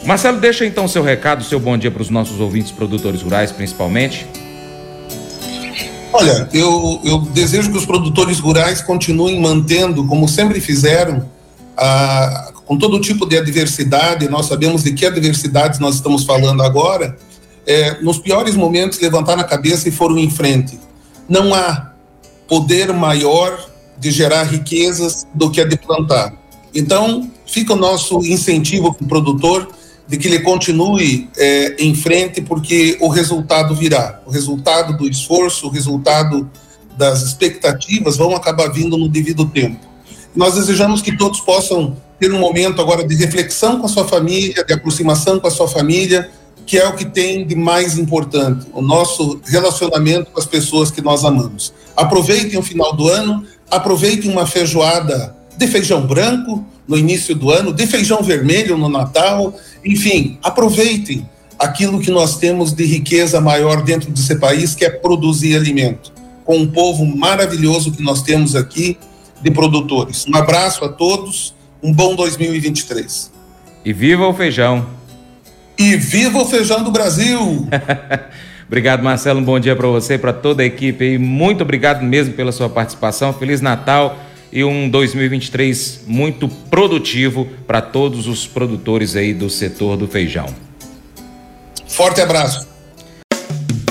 Marcelo, 0.05 0.39
deixa 0.39 0.67
então 0.67 0.87
seu 0.89 1.03
recado, 1.03 1.45
seu 1.45 1.61
bom 1.61 1.79
dia 1.79 1.91
para 1.91 2.03
os 2.03 2.11
nossos 2.11 2.41
ouvintes 2.41 2.73
produtores 2.73 3.23
rurais, 3.23 3.53
principalmente. 3.53 4.27
Olha, 6.13 6.49
eu, 6.53 7.01
eu 7.05 7.21
desejo 7.21 7.71
que 7.71 7.79
os 7.79 7.87
produtores 7.87 8.39
rurais 8.39 8.83
continuem 8.83 9.41
mantendo, 9.41 10.05
como 10.07 10.29
sempre 10.29 10.61
fizeram, 10.61 11.29
a, 11.77 12.53
com 12.67 12.77
todo 12.77 13.01
tipo 13.01 13.27
de 13.27 13.39
adversidade, 13.39 14.29
nós 14.29 14.47
sabemos 14.47 14.83
de 14.83 14.93
que 14.93 15.07
adversidades 15.07 15.79
nós 15.79 15.97
estamos 15.97 16.25
falando 16.25 16.63
agora, 16.63 17.17
é, 17.67 18.01
nos 18.03 18.19
piores 18.19 18.55
momentos, 18.55 18.99
levantaram 19.01 19.41
a 19.41 19.45
cabeça 19.45 19.89
e 19.89 19.93
foram 19.93 20.19
em 20.19 20.31
frente. 20.31 20.79
Não 21.29 21.55
há 21.55 21.93
poder 22.47 22.93
maior 22.93 23.59
de 23.99 24.11
gerar 24.11 24.45
riquezas 24.45 25.27
do 25.35 25.51
que 25.51 25.61
a 25.61 25.65
de 25.65 25.77
plantar. 25.77 26.35
Então, 26.75 27.31
fica 27.47 27.73
o 27.73 27.77
nosso 27.77 28.19
incentivo 28.19 28.93
para 28.93 29.05
o 29.05 29.09
produtor 29.09 29.69
de 30.07 30.19
que 30.19 30.29
ele 30.29 30.41
continue 30.41 31.31
é, 31.37 31.77
em 31.79 31.95
frente, 31.95 32.43
porque 32.43 32.99
o 33.01 33.09
resultado 33.09 33.75
virá. 33.75 34.21
O 34.27 34.31
resultado 34.31 34.97
do 34.97 35.09
esforço, 35.09 35.67
o 35.67 35.71
resultado 35.71 36.51
das 36.97 37.23
expectativas 37.23 38.17
vão 38.17 38.37
acabar 38.37 38.69
vindo 38.69 38.99
no 38.99 39.09
devido 39.09 39.47
tempo. 39.47 39.81
Nós 40.35 40.55
desejamos 40.55 41.01
que 41.01 41.17
todos 41.17 41.41
possam 41.41 41.97
ter 42.19 42.33
um 42.33 42.39
momento 42.39 42.81
agora 42.81 43.07
de 43.07 43.15
reflexão 43.15 43.79
com 43.79 43.87
a 43.87 43.89
sua 43.89 44.07
família, 44.07 44.65
de 44.65 44.73
aproximação 44.73 45.41
com 45.41 45.47
a 45.47 45.51
sua 45.51 45.69
família, 45.69 46.31
que 46.67 46.79
é 46.79 46.89
o 46.89 46.95
que 46.95 47.05
tem 47.05 47.47
de 47.47 47.55
mais 47.55 47.99
importante, 47.99 48.67
o 48.73 48.81
nosso 48.81 49.41
relacionamento 49.45 50.31
com 50.31 50.41
as 50.41 50.47
pessoas 50.47 50.91
que 50.91 51.03
nós 51.03 51.25
amamos. 51.25 51.73
Aproveitem 51.97 52.59
o 52.59 52.63
final 52.63 52.95
do 52.95 53.09
ano, 53.09 53.45
aproveitem 53.71 54.31
uma 54.31 54.47
feijoada 54.47 55.35
de 55.57 55.67
feijão 55.67 56.07
branco 56.07 56.65
no 56.87 56.97
início 56.97 57.35
do 57.35 57.51
ano, 57.51 57.73
de 57.73 57.87
feijão 57.87 58.23
vermelho 58.23 58.77
no 58.77 58.89
Natal, 58.89 59.55
enfim, 59.85 60.39
aproveitem 60.43 61.29
aquilo 61.59 62.01
que 62.01 62.11
nós 62.11 62.37
temos 62.37 62.73
de 62.73 62.85
riqueza 62.85 63.41
maior 63.41 63.83
dentro 63.83 64.11
desse 64.11 64.37
país, 64.37 64.75
que 64.75 64.85
é 64.85 64.91
produzir 64.91 65.57
alimento, 65.57 66.13
com 66.45 66.59
um 66.59 66.67
povo 66.67 67.05
maravilhoso 67.05 67.93
que 67.93 68.03
nós 68.03 68.23
temos 68.23 68.55
aqui 68.55 68.99
de 69.41 69.51
produtores. 69.51 70.27
Um 70.27 70.37
abraço 70.37 70.85
a 70.85 70.89
todos, 70.89 71.55
um 71.83 71.93
bom 71.93 72.15
2023. 72.15 73.31
E 73.85 73.93
viva 73.93 74.27
o 74.27 74.35
feijão! 74.35 75.04
E 75.77 75.97
viva 75.97 76.39
o 76.39 76.47
feijão 76.47 76.83
do 76.83 76.91
Brasil! 76.91 77.69
obrigado, 78.67 79.03
Marcelo. 79.03 79.41
Um 79.41 79.45
bom 79.45 79.59
dia 79.59 79.75
para 79.75 79.89
você, 79.89 80.17
para 80.17 80.33
toda 80.33 80.63
a 80.63 80.67
equipe 80.67 81.05
aí. 81.05 81.19
Muito 81.19 81.63
obrigado 81.63 82.03
mesmo 82.03 82.35
pela 82.35 82.53
sua 82.53 82.69
participação. 82.69 83.33
Feliz 83.33 83.61
Natal 83.61 84.19
e 84.53 84.63
um 84.63 84.89
2023 84.89 86.05
muito 86.07 86.49
produtivo 86.49 87.49
para 87.67 87.81
todos 87.81 88.29
os 88.29 88.47
produtores 88.47 89.17
aí 89.17 89.35
do 89.35 89.51
setor 89.51 89.97
do 89.97 90.07
feijão. 90.07 90.47
Forte 91.89 92.21
abraço. 92.21 92.74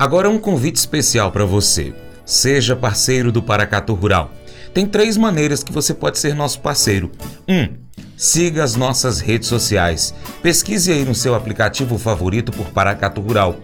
Agora 0.00 0.30
um 0.30 0.38
convite 0.38 0.76
especial 0.76 1.32
para 1.32 1.44
você. 1.44 1.92
Seja 2.24 2.76
parceiro 2.76 3.32
do 3.32 3.42
Paracato 3.42 3.92
Rural. 3.94 4.30
Tem 4.72 4.86
três 4.86 5.16
maneiras 5.16 5.64
que 5.64 5.72
você 5.72 5.92
pode 5.92 6.20
ser 6.20 6.36
nosso 6.36 6.60
parceiro. 6.60 7.10
1. 7.48 7.52
Um, 7.52 7.68
siga 8.16 8.62
as 8.62 8.76
nossas 8.76 9.18
redes 9.18 9.48
sociais. 9.48 10.14
Pesquise 10.40 10.92
aí 10.92 11.04
no 11.04 11.16
seu 11.16 11.34
aplicativo 11.34 11.98
favorito 11.98 12.52
por 12.52 12.66
Paracato 12.66 13.20
Rural. 13.20 13.56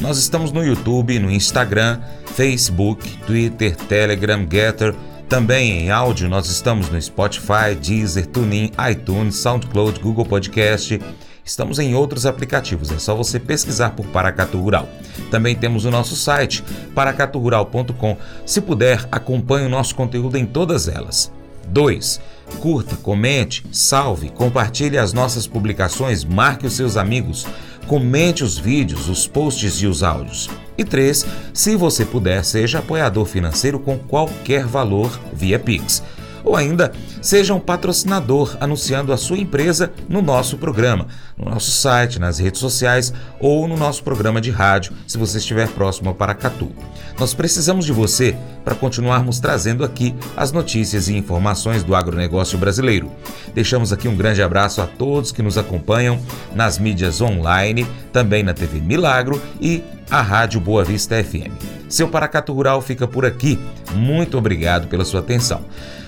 Nós 0.00 0.16
estamos 0.16 0.50
no 0.50 0.64
YouTube, 0.64 1.18
no 1.18 1.30
Instagram, 1.30 2.00
Facebook, 2.24 3.06
Twitter, 3.26 3.76
Telegram, 3.76 4.48
Getter. 4.50 4.94
Também 5.28 5.72
em 5.72 5.90
áudio 5.90 6.26
nós 6.26 6.48
estamos 6.48 6.88
no 6.88 7.00
Spotify, 7.02 7.74
Deezer, 7.78 8.24
TuneIn, 8.28 8.72
iTunes, 8.90 9.36
SoundCloud, 9.36 10.00
Google 10.00 10.24
Podcast 10.24 10.98
Estamos 11.44 11.80
em 11.80 11.94
outros 11.94 12.24
aplicativos, 12.24 12.92
é 12.92 12.98
só 12.98 13.16
você 13.16 13.40
pesquisar 13.40 13.90
por 13.90 14.06
Paracatu 14.06 14.60
Rural. 14.60 14.88
Também 15.30 15.56
temos 15.56 15.84
o 15.84 15.90
nosso 15.90 16.14
site, 16.14 16.62
paracaturural.com. 16.94 18.16
Se 18.46 18.60
puder, 18.60 19.06
acompanhe 19.10 19.66
o 19.66 19.70
nosso 19.70 19.94
conteúdo 19.94 20.36
em 20.38 20.46
todas 20.46 20.86
elas. 20.86 21.32
2. 21.66 22.20
Curta, 22.60 22.96
comente, 22.96 23.64
salve, 23.72 24.28
compartilhe 24.28 24.98
as 24.98 25.12
nossas 25.12 25.46
publicações, 25.46 26.24
marque 26.24 26.66
os 26.66 26.74
seus 26.74 26.96
amigos, 26.96 27.46
comente 27.86 28.44
os 28.44 28.58
vídeos, 28.58 29.08
os 29.08 29.26
posts 29.26 29.74
e 29.80 29.86
os 29.86 30.02
áudios. 30.02 30.48
E 30.78 30.84
3. 30.84 31.26
Se 31.52 31.76
você 31.76 32.04
puder, 32.04 32.44
seja 32.44 32.78
apoiador 32.78 33.24
financeiro 33.24 33.80
com 33.80 33.98
qualquer 33.98 34.64
valor 34.64 35.18
via 35.32 35.58
Pix 35.58 36.02
ou 36.44 36.56
ainda 36.56 36.92
seja 37.20 37.54
um 37.54 37.60
patrocinador 37.60 38.56
anunciando 38.60 39.12
a 39.12 39.16
sua 39.16 39.38
empresa 39.38 39.92
no 40.08 40.22
nosso 40.22 40.58
programa, 40.58 41.06
no 41.36 41.50
nosso 41.50 41.70
site, 41.70 42.18
nas 42.18 42.38
redes 42.38 42.60
sociais 42.60 43.12
ou 43.40 43.66
no 43.68 43.76
nosso 43.76 44.02
programa 44.02 44.40
de 44.40 44.50
rádio, 44.50 44.92
se 45.06 45.18
você 45.18 45.38
estiver 45.38 45.68
próximo 45.68 46.08
ao 46.08 46.14
Paracatu. 46.14 46.70
Nós 47.18 47.34
precisamos 47.34 47.84
de 47.84 47.92
você 47.92 48.36
para 48.64 48.74
continuarmos 48.74 49.40
trazendo 49.40 49.84
aqui 49.84 50.14
as 50.36 50.52
notícias 50.52 51.08
e 51.08 51.16
informações 51.16 51.82
do 51.82 51.94
agronegócio 51.94 52.58
brasileiro. 52.58 53.10
Deixamos 53.54 53.92
aqui 53.92 54.08
um 54.08 54.16
grande 54.16 54.42
abraço 54.42 54.80
a 54.80 54.86
todos 54.86 55.32
que 55.32 55.42
nos 55.42 55.58
acompanham 55.58 56.20
nas 56.54 56.78
mídias 56.78 57.20
online, 57.20 57.86
também 58.12 58.42
na 58.42 58.54
TV 58.54 58.80
Milagro 58.80 59.40
e 59.60 59.82
a 60.10 60.20
Rádio 60.20 60.60
Boa 60.60 60.84
Vista 60.84 61.22
FM. 61.22 61.71
Seu 61.92 62.08
Paracatu 62.08 62.54
Rural 62.54 62.80
fica 62.80 63.06
por 63.06 63.26
aqui. 63.26 63.58
Muito 63.94 64.38
obrigado 64.38 64.88
pela 64.88 65.04
sua 65.04 65.20
atenção. 65.20 65.60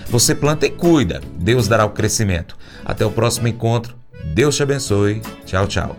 Você 0.07 0.33
planta 0.33 0.65
e 0.65 0.71
cuida, 0.71 1.21
Deus 1.35 1.67
dará 1.67 1.85
o 1.85 1.91
crescimento. 1.91 2.57
Até 2.83 3.05
o 3.05 3.11
próximo 3.11 3.47
encontro. 3.47 3.95
Deus 4.33 4.55
te 4.55 4.63
abençoe. 4.63 5.21
Tchau, 5.45 5.67
tchau. 5.67 5.95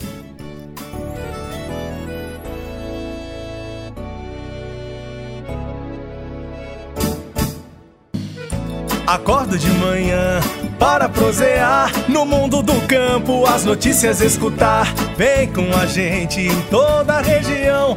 Acordo 9.07 9.57
de 9.57 9.71
manhã 9.71 10.41
para 10.81 11.09
prosear 11.09 11.93
no 12.11 12.27
mundo 12.27 12.61
do 12.61 12.75
campo, 12.89 13.47
as 13.47 13.65
notícias 13.65 14.21
escutar. 14.21 14.93
Vem 15.17 15.47
com 15.53 15.73
a 15.77 15.87
gente 15.87 16.41
em 16.41 16.61
toda 16.63 17.19
a 17.19 17.21
região 17.21 17.97